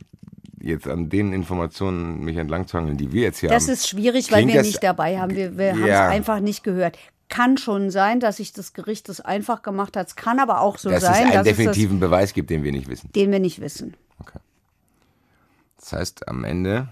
[0.61, 3.73] jetzt an den Informationen mich entlang zu hangeln, die wir jetzt hier Das haben.
[3.75, 5.35] ist schwierig, weil wir das- nicht dabei haben.
[5.35, 6.09] Wir, wir haben es Ja.
[6.09, 6.99] einfach nicht gehört.
[7.29, 10.07] Kann schon sein, dass sich das Gericht das einfach gemacht hat.
[10.09, 12.63] Es kann aber auch so dass sein, es einen dass es definitiven Beweis gibt, den
[12.63, 13.09] wir nicht wissen.
[13.09, 13.95] das, den wir nicht wissen.
[14.21, 14.39] Okay.
[15.81, 16.89] Das heißt, am Ende,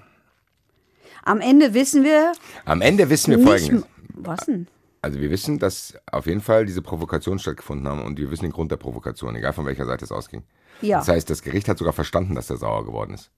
[1.24, 2.32] Am Ende wissen wir
[2.64, 3.46] am Ende wissen wir nicht.
[3.46, 3.84] Folgendes.
[4.14, 4.66] Was denn?
[5.02, 8.52] Also wir wissen, dass auf jeden Fall diese Provokationen stattgefunden haben und wir wissen den
[8.52, 10.42] Grund der Provokation, egal von welcher Seite es ausging.
[10.82, 10.98] Ja.
[10.98, 13.30] Das heißt, das Gericht hat sogar verstanden, dass er sauer geworden ist.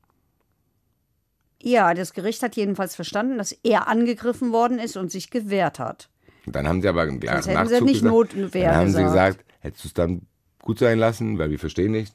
[1.61, 6.11] Ja, das Gericht hat jedenfalls verstanden, dass er angegriffen worden ist und sich gewehrt hat.
[6.47, 9.39] Dann haben sie aber im Sonst Nachzug sie nicht gesagt, Notwehr dann haben sie gesagt.
[9.39, 10.23] gesagt, hättest du es dann
[10.61, 12.13] gut sein lassen, weil wir verstehen nicht.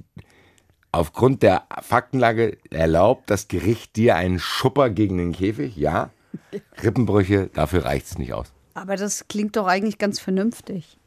[0.91, 6.11] Aufgrund der Faktenlage erlaubt das Gericht dir einen Schupper gegen den Käfig, ja.
[6.83, 8.53] Rippenbrüche, dafür reicht es nicht aus.
[8.75, 10.97] Aber das klingt doch eigentlich ganz vernünftig.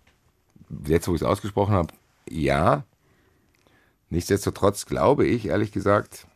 [0.87, 1.95] Jetzt, wo ich es ausgesprochen habe,
[2.29, 2.85] ja.
[4.13, 6.27] Nichtsdestotrotz glaube ich, ehrlich gesagt,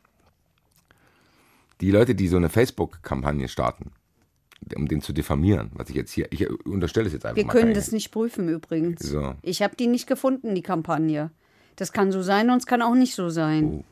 [1.82, 3.92] die Leute, die so eine Facebook-Kampagne starten,
[4.74, 7.52] um den zu diffamieren, was ich jetzt hier, ich unterstelle es jetzt einfach Wir mal.
[7.52, 7.74] können keinem.
[7.74, 9.02] das nicht prüfen übrigens.
[9.02, 9.34] So.
[9.42, 11.30] Ich habe die nicht gefunden, die Kampagne.
[11.76, 13.84] Das kann so sein und es kann auch nicht so sein.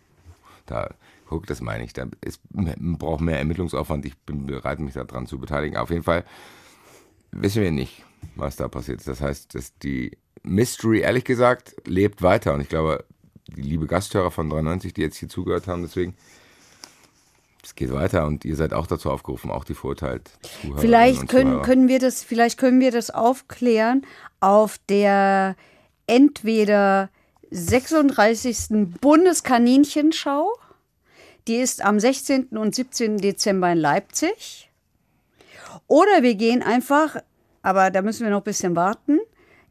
[0.65, 0.95] Da,
[1.29, 1.93] guck, das meine ich.
[1.93, 4.07] Da ist, braucht mehr Ermittlungsaufwand.
[4.07, 5.77] Ich bin bereit, mich daran zu beteiligen.
[5.77, 6.25] Auf jeden Fall
[7.33, 8.03] wissen wir nicht,
[8.35, 9.09] was da passiert ist.
[9.09, 12.55] Das heißt, dass die Mystery, ehrlich gesagt, lebt weiter.
[12.55, 13.05] Und ich glaube,
[13.47, 16.17] liebe Gasthörer von 93, die jetzt hier zugehört haben, deswegen,
[17.63, 20.31] es geht weiter und ihr seid auch dazu aufgerufen, auch die verurteilt.
[20.43, 24.03] Zuhörerinnen Vielleicht können, können wir das, vielleicht können wir das aufklären
[24.41, 25.57] auf der
[26.07, 27.11] entweder
[27.51, 28.91] 36.
[29.01, 30.53] Bundeskaninchenschau.
[31.47, 32.49] Die ist am 16.
[32.49, 33.19] und 17.
[33.19, 34.71] Dezember in Leipzig.
[35.87, 37.17] Oder wir gehen einfach,
[37.63, 39.21] aber da müssen wir noch ein bisschen warten,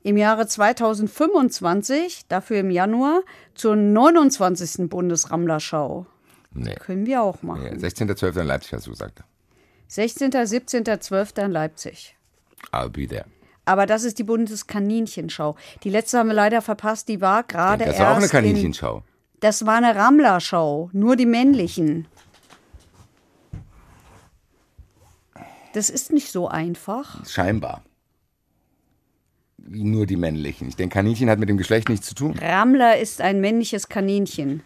[0.03, 3.21] im Jahre 2025, dafür im Januar,
[3.55, 4.89] zur 29.
[4.89, 6.05] Bundesrammlerschau.
[6.53, 6.75] Nee.
[6.75, 7.63] Können wir auch machen.
[7.63, 8.41] nee 16.12.
[8.41, 9.23] in Leipzig hast du gesagt.
[9.87, 11.33] 16., 17., 12.
[11.37, 12.15] in Leipzig.
[12.71, 13.25] I'll be there.
[13.65, 15.55] Aber das ist die Bundeskaninchenschau.
[15.83, 17.99] Die letzte haben wir leider verpasst, die war gerade Das erst.
[18.01, 19.03] war auch eine In, Kaninchenschau.
[19.39, 22.07] das war eine Rammlerschau, nur die männlichen.
[25.73, 27.25] Das ist nicht so einfach.
[27.25, 27.81] Scheinbar.
[29.65, 30.67] Wie nur die männlichen.
[30.67, 32.37] Ich denke, Kaninchen hat mit dem Geschlecht nichts zu tun.
[32.37, 34.61] Rammler ist ein männliches Kaninchen.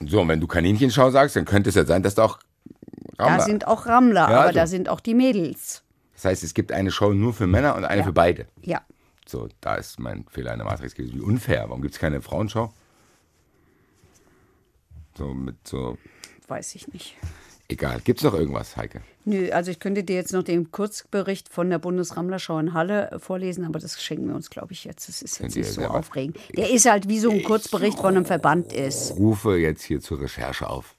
[0.00, 2.38] So, und wenn du Kaninchenschau sagst, dann könnte es ja sein, dass da auch
[3.18, 3.36] Rammler.
[3.38, 4.54] Da sind auch Rammler, Ja, aber also.
[4.54, 5.82] da sind auch die Mädels.
[6.14, 8.06] das heißt, es gibt eine Show nur für Männer und eine Ja.
[8.06, 8.46] für beide.
[8.62, 8.80] Ja.
[9.26, 11.16] So, da ist mein Fehler in der Matrix gewesen.
[11.16, 11.64] Wie unfair.
[11.68, 12.72] Warum gibt es keine Frauenschau?
[15.18, 15.98] So, mit so.
[16.48, 17.16] Weiß ich nicht.
[17.70, 18.00] Egal.
[18.02, 19.00] Gibt es noch irgendwas, Heike?
[19.24, 23.64] Nö, also ich könnte dir jetzt noch den Kurzbericht von der Bundesrammlerschau in Halle vorlesen,
[23.64, 25.08] aber das schenken wir uns, glaube ich, jetzt.
[25.08, 26.36] Das ist jetzt nicht so aufregend.
[26.56, 29.12] Der ist halt wie so ein Kurzbericht von einem Verband ist.
[29.12, 30.96] Rufe jetzt hier zur Recherche auf.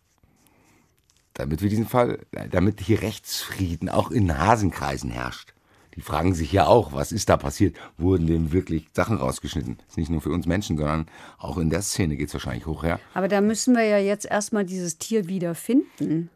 [1.34, 2.19] Damit wir diesen Fall,
[2.49, 5.53] damit hier Rechtsfrieden auch in Hasenkreisen herrscht.
[5.95, 7.76] Die fragen sich ja auch, was ist da passiert?
[7.97, 9.78] Wurden dem wirklich Sachen rausgeschnitten?
[9.89, 11.07] ist nicht nur für uns Menschen, sondern
[11.38, 12.97] auch in der Szene geht es wahrscheinlich hoch her.
[13.13, 16.30] Aber da müssen wir ja jetzt erstmal dieses Tier wiederfinden.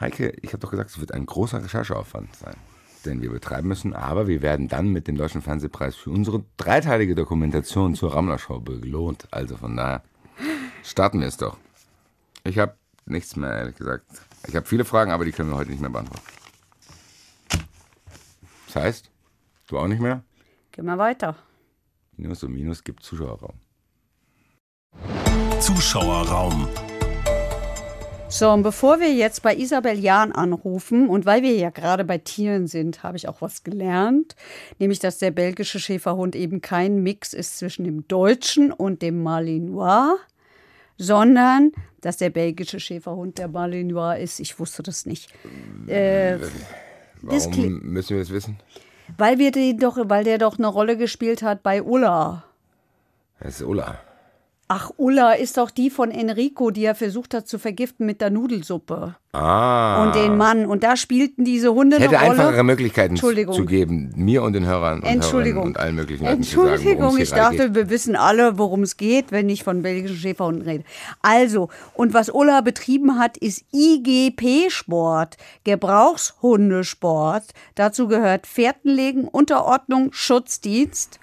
[0.00, 2.56] Heike, ich habe doch gesagt, es wird ein großer Rechercheaufwand sein,
[3.04, 3.92] den wir betreiben müssen.
[3.92, 9.28] Aber wir werden dann mit dem Deutschen Fernsehpreis für unsere dreiteilige Dokumentation zur Rammler-Show belohnt.
[9.30, 10.02] Also von daher
[10.82, 11.58] starten wir es doch.
[12.44, 12.74] Ich habe
[13.04, 14.06] nichts mehr, ehrlich gesagt.
[14.48, 16.24] Ich habe viele Fragen, aber die können wir heute nicht mehr beantworten.
[18.66, 19.10] Das heißt,
[19.66, 20.22] du auch nicht mehr?
[20.72, 21.36] Gehen wir weiter.
[22.16, 23.54] Minus und Minus gibt Zuschauerraum.
[25.60, 26.68] Zuschauerraum.
[28.32, 32.16] So, und bevor wir jetzt bei Isabel Jahn anrufen und weil wir ja gerade bei
[32.18, 34.36] Tieren sind, habe ich auch was gelernt,
[34.78, 40.14] nämlich dass der belgische Schäferhund eben kein Mix ist zwischen dem deutschen und dem Malinois,
[40.96, 44.38] sondern dass der belgische Schäferhund der Malinois ist.
[44.38, 45.28] Ich wusste das nicht.
[45.88, 46.38] Äh,
[47.22, 48.58] Das Warum müssen wir das wissen?
[49.18, 52.44] weil wir den doch, weil der doch eine Rolle gespielt hat bei Ulla.
[53.40, 53.98] Das ist Ulla.
[54.72, 58.30] Ach, Ulla ist doch die von Enrico, die er versucht hat zu vergiften mit der
[58.30, 59.16] Nudelsuppe.
[59.32, 60.04] Ah.
[60.04, 60.64] Und den Mann.
[60.64, 62.40] Und da spielten diese Hunde Es hätte eine Rolle.
[62.40, 65.64] einfachere Möglichkeiten zu geben, mir und den Hörern und Entschuldigung.
[65.64, 69.32] Und allen möglichen Leuten sagen, Entschuldigung, es ich dachte, wir wissen alle, worum es geht,
[69.32, 70.84] wenn ich von belgischen Schäferhunden rede.
[71.20, 77.44] Also, und was Ulla betrieben hat, ist IGP-Sport, Gebrauchshundesport.
[77.74, 81.19] Dazu gehört Fährtenlegen, Unterordnung, Schutzdienst.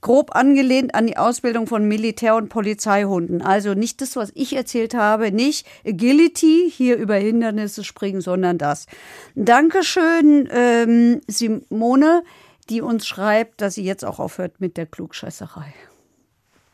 [0.00, 3.42] Grob angelehnt an die Ausbildung von Militär- und Polizeihunden.
[3.42, 8.86] Also nicht das, was ich erzählt habe, nicht Agility, hier über Hindernisse springen, sondern das.
[9.34, 12.22] Dankeschön, ähm, Simone,
[12.70, 15.74] die uns schreibt, dass sie jetzt auch aufhört mit der Klugscheißerei.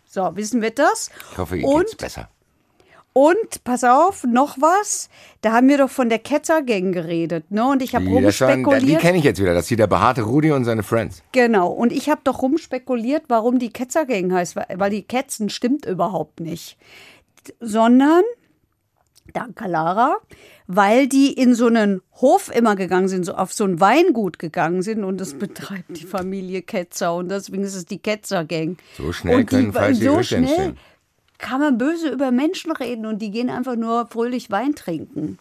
[0.04, 1.10] So, wissen wir das?
[1.32, 2.28] Ich hoffe, ihr geht's besser.
[3.16, 5.08] Und, pass auf, noch was.
[5.40, 7.66] Da haben wir doch von der Ketzer-Gang geredet, ne?
[7.66, 9.00] Und ich habe Die, waren- die rumspekuliert.
[9.00, 9.54] kenne ich jetzt wieder.
[9.54, 11.22] Das ist hier der behaarte Rudi und seine Friends.
[11.32, 16.40] Genau, und ich habe doch rumspekuliert, warum die Ketzergang heißt, weil die Ketzen stimmt überhaupt
[16.40, 16.76] nicht.
[17.60, 18.22] Sondern
[19.32, 20.16] Danke, Lara.
[20.66, 24.82] Weil die in so einen Hof immer gegangen sind, so auf so ein Weingut gegangen
[24.82, 28.76] sind und das betreibt die Familie Ketzer und deswegen ist es die Ketzer-Gang.
[28.96, 30.78] So schnell Und die- können falsche so Gerüchte entstehen.
[31.38, 35.38] Kann man böse über Menschen reden und die gehen einfach nur fröhlich Wein trinken.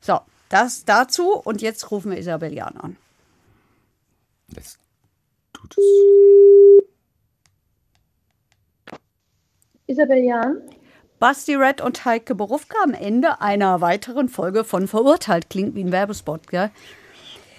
[0.00, 2.96] So, das dazu und jetzt rufen wir Isabel Jan an.
[4.48, 4.78] Das
[5.52, 5.84] tut es.
[9.86, 10.60] Isabel Jahn.
[11.18, 15.50] Basti Red und Heike Berufka am Ende einer weiteren Folge von Verurteilt.
[15.50, 16.70] Klingt wie ein Werbespot, gell?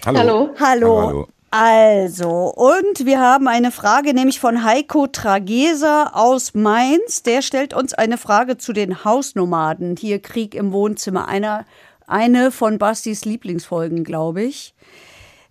[0.06, 0.18] Hallo.
[0.18, 0.54] Hallo.
[0.58, 1.06] Hallo.
[1.06, 1.28] hallo.
[1.52, 7.24] Also, und wir haben eine Frage, nämlich von Heiko Trageser aus Mainz.
[7.24, 9.96] Der stellt uns eine Frage zu den Hausnomaden.
[9.96, 11.26] Hier Krieg im Wohnzimmer.
[11.26, 11.64] Einer,
[12.06, 14.74] eine von Bastis Lieblingsfolgen, glaube ich.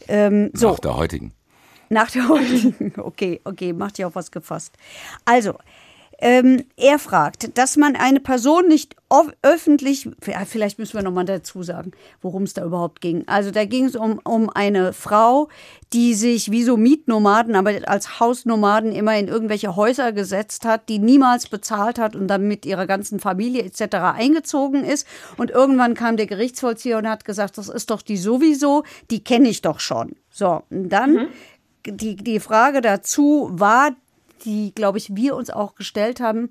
[0.07, 0.69] Ähm, so.
[0.69, 1.33] Nach der heutigen.
[1.89, 2.93] Nach der heutigen.
[2.97, 4.77] Okay, okay, macht ja auch was gefasst.
[5.25, 5.55] Also,
[6.21, 8.95] ähm, er fragt, dass man eine Person nicht
[9.41, 11.91] öffentlich, ja, vielleicht müssen wir nochmal dazu sagen,
[12.21, 13.23] worum es da überhaupt ging.
[13.27, 15.47] Also da ging es um, um eine Frau,
[15.93, 20.99] die sich wie so Mietnomaden, aber als Hausnomaden immer in irgendwelche Häuser gesetzt hat, die
[20.99, 23.95] niemals bezahlt hat und dann mit ihrer ganzen Familie etc.
[23.95, 25.07] eingezogen ist.
[25.37, 29.49] Und irgendwann kam der Gerichtsvollzieher und hat gesagt, das ist doch die sowieso, die kenne
[29.49, 30.15] ich doch schon.
[30.29, 31.29] So, und dann
[31.85, 33.91] die, die Frage dazu war,
[34.45, 36.49] die, glaube ich, wir uns auch gestellt haben,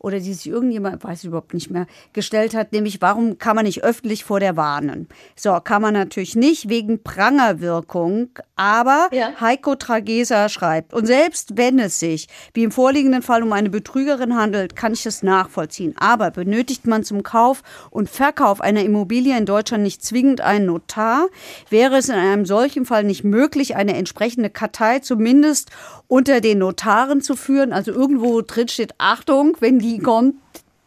[0.00, 3.66] oder die sich irgendjemand, weiß ich überhaupt nicht mehr, gestellt hat, nämlich warum kann man
[3.66, 5.08] nicht öffentlich vor der warnen?
[5.36, 9.32] So, kann man natürlich nicht wegen Prangerwirkung, aber Ja.
[9.40, 14.36] Heiko Trageser schreibt, und selbst wenn es sich, wie im vorliegenden Fall, um eine Betrügerin
[14.36, 15.94] handelt, kann ich es nachvollziehen.
[15.98, 21.28] Aber benötigt man zum Kauf und Verkauf einer Immobilie in Deutschland nicht zwingend einen Notar,
[21.68, 25.70] wäre es in einem solchen Fall nicht möglich, eine entsprechende Kartei zumindest
[26.08, 27.72] unter den Notaren zu führen.
[27.72, 30.36] Also irgendwo drin steht, Achtung, wenn die kommt,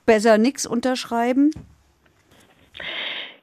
[0.05, 1.51] besser nichts unterschreiben.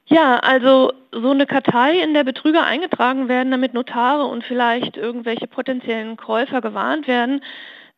[0.07, 5.47] Ja, also so eine Kartei, in der Betrüger eingetragen werden, damit Notare und vielleicht irgendwelche
[5.47, 7.43] potenziellen Käufer gewarnt werden,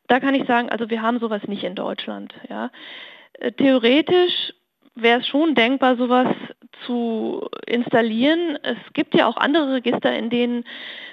[0.08, 2.34] da kann ich sagen, also wir haben sowas nicht in Deutschland.
[2.50, 2.70] Ja.
[3.34, 4.52] Äh, Theoretisch
[4.94, 6.28] wäre es schon denkbar, sowas
[6.84, 8.58] zu installieren.
[8.62, 10.64] Es gibt ja auch andere Register, in denen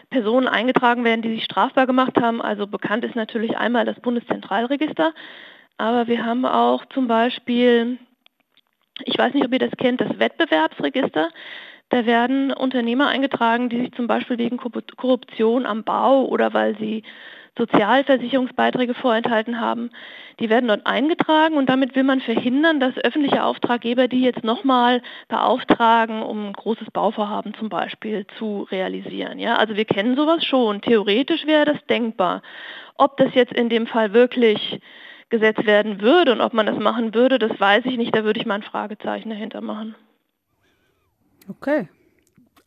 [0.10, 2.42] Personen eingetragen werden, die sich strafbar gemacht haben.
[2.42, 5.14] Also bekannt ist natürlich einmal das Bundeszentralregister,
[5.80, 7.98] aber wir haben auch zum Beispiel
[9.06, 11.30] ich weiß nicht, ob ihr das kennt, das Wettbewerbsregister.
[11.90, 16.78] Da werden Unternehmer eingetragen, die sich zum Beispiel wegen Korrup- Korruption am Bau oder weil
[16.78, 17.04] sie
[17.58, 19.90] Sozialversicherungsbeiträge vorenthalten haben,
[20.40, 25.02] die werden dort eingetragen und damit will man verhindern, dass öffentliche Auftraggeber die jetzt nochmal
[25.28, 29.40] beauftragen, um ein großes Bauvorhaben zum Beispiel zu realisieren.
[29.40, 30.82] Ja, also wir kennen sowas schon.
[30.82, 32.44] Theoretisch wäre das denkbar.
[32.96, 34.80] Ob das jetzt in dem Fall wirklich
[35.30, 38.16] gesetzt werden würde und ob man das machen würde, das weiß ich nicht.
[38.16, 39.96] Da würde ich mal ein Fragezeichen dahinter machen.
[41.48, 41.88] Okay.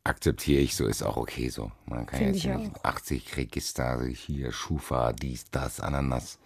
[0.05, 1.71] Akzeptiere ich, so ist auch okay so.
[1.87, 6.41] Man kann Finde jetzt ich nicht 80 Register, hier Schufa, dies, das, Ananas.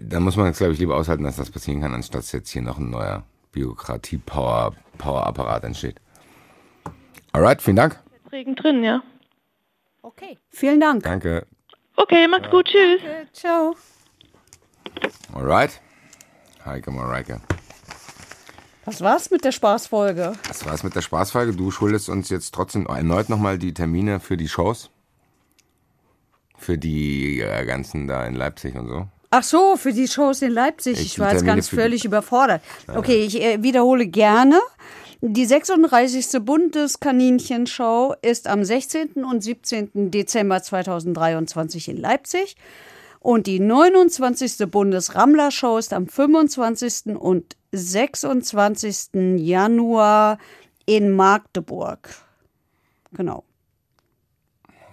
[0.00, 2.48] Da muss man jetzt, glaube ich, lieber aushalten, dass das passieren kann, anstatt dass jetzt
[2.50, 6.00] hier noch ein neuer Bürokratie-Power-Apparat entsteht.
[7.32, 8.00] Alright, vielen Dank.
[8.30, 9.02] Regen drin, ja.
[10.00, 10.38] Okay.
[10.48, 11.02] Vielen Dank.
[11.02, 11.46] Danke.
[11.96, 13.02] Okay, macht's gut, tschüss.
[13.32, 13.76] Ciao.
[15.32, 15.80] Alright.
[16.64, 17.40] Heike Mareike.
[18.84, 20.32] Was war's mit der Spaßfolge?
[20.48, 21.52] Das war's mit der Spaßfolge.
[21.52, 24.90] Du schuldest uns jetzt trotzdem erneut nochmal die Termine für die Shows.
[26.56, 29.06] Für die äh, ganzen da in Leipzig und so.
[29.30, 30.98] Ach so, für die Shows in Leipzig.
[30.98, 32.60] Ich Ich war jetzt ganz völlig überfordert.
[32.86, 34.60] Okay, ich äh, wiederhole gerne.
[35.22, 36.44] Die 36.
[36.44, 39.24] Bundeskaninchenshow ist am 16.
[39.24, 40.10] und 17.
[40.10, 42.56] Dezember 2023 in Leipzig.
[43.22, 44.68] Und die 29.
[44.68, 47.16] Bundesrammler-Show ist am 25.
[47.16, 49.36] und 26.
[49.36, 50.38] Januar
[50.86, 52.08] in Magdeburg.
[53.12, 53.44] Genau.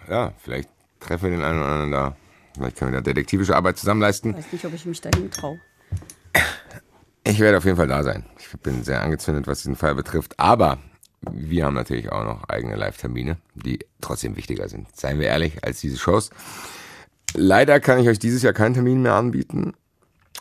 [0.08, 0.70] Ja, vielleicht
[1.00, 2.16] treffen wir den einen oder anderen da.
[2.54, 4.36] Vielleicht können wir da detektivische Arbeit zusammen leisten.
[4.36, 5.60] Weiß nicht, ob ich mich dahin traue.
[7.24, 8.26] Ich werde auf jeden Fall da sein.
[8.38, 10.40] Ich bin sehr angezündet, was diesen Fall betrifft.
[10.40, 10.78] Aber
[11.32, 14.96] wir haben natürlich auch noch eigene Live-Termine, die trotzdem wichtiger sind.
[14.96, 16.30] Seien wir ehrlich, als diese Shows.
[17.36, 19.74] Leider kann ich euch dieses Jahr keinen Termin mehr anbieten.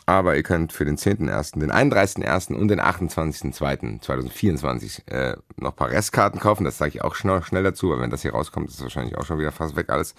[0.05, 2.55] Aber ihr könnt für den 10.01., den 31.01.
[2.55, 6.63] und den 28.02.2024 äh, noch ein paar Restkarten kaufen.
[6.63, 9.15] Das sage ich auch schnell, schnell dazu, weil wenn das hier rauskommt, ist es wahrscheinlich
[9.17, 10.15] auch schon wieder fast weg alles.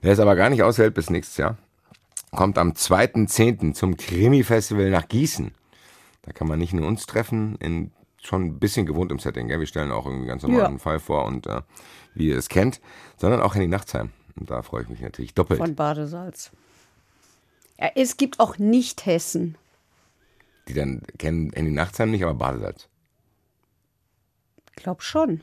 [0.00, 1.56] Wer es aber gar nicht aushält bis nächstes Jahr,
[2.30, 3.74] kommt am 2.10.
[3.74, 5.50] zum Krimi-Festival nach Gießen.
[6.22, 7.90] Da kann man nicht nur uns treffen, in,
[8.22, 9.48] schon ein bisschen gewohnt im Setting.
[9.48, 9.58] Gell?
[9.58, 10.78] Wir stellen auch irgendwie ganz normalen Ja.
[10.78, 11.62] Fall vor und äh,
[12.14, 12.80] wie ihr es kennt,
[13.16, 14.10] sondern auch Henny Nachtsheim.
[14.36, 15.58] Und da freue ich mich natürlich doppelt.
[15.58, 16.50] Von Badesalz.
[17.78, 19.56] Ja, es gibt auch Nicht-Hessen.
[20.68, 22.88] Die dann kennen Henny Nachtsheim nicht, aber Badesalz.
[24.76, 25.40] Glaub schon.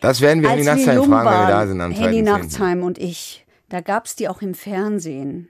[0.00, 2.20] Das werden wir Henny Als wir Nachtsheim jung fragen, wenn wir da sind am Henny
[2.20, 2.22] 2.10..
[2.24, 5.48] Nachtsheim und ich, da gab's die auch im Fernsehen.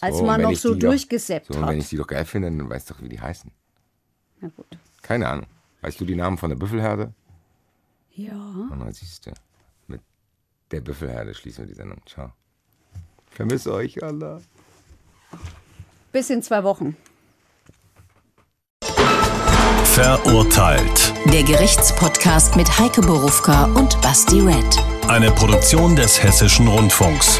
[0.00, 1.92] Als So, man wenn noch so doch- durchgesäppt So, und wenn ich hat.
[1.92, 3.52] die doch geil finde, dann weißt du doch, wie die heißen.
[4.40, 4.66] Na gut.
[5.02, 5.46] Keine Ahnung.
[5.82, 7.12] Weißt du die Namen von der Büffelherde?
[8.14, 8.32] Ja.
[8.32, 9.32] Und dann siehst du.
[10.74, 12.00] Der Büffelherde schließen wir die Sendung.
[12.04, 12.32] Ciao.
[13.30, 14.40] Vermisse euch, Allah.
[16.10, 16.96] Bis in zwei Wochen.
[19.84, 21.14] Verurteilt.
[21.32, 24.76] Der Gerichtspodcast mit Heike Borufka und Basti Red.
[25.06, 27.38] Eine Produktion des Hessischen Rundfunks.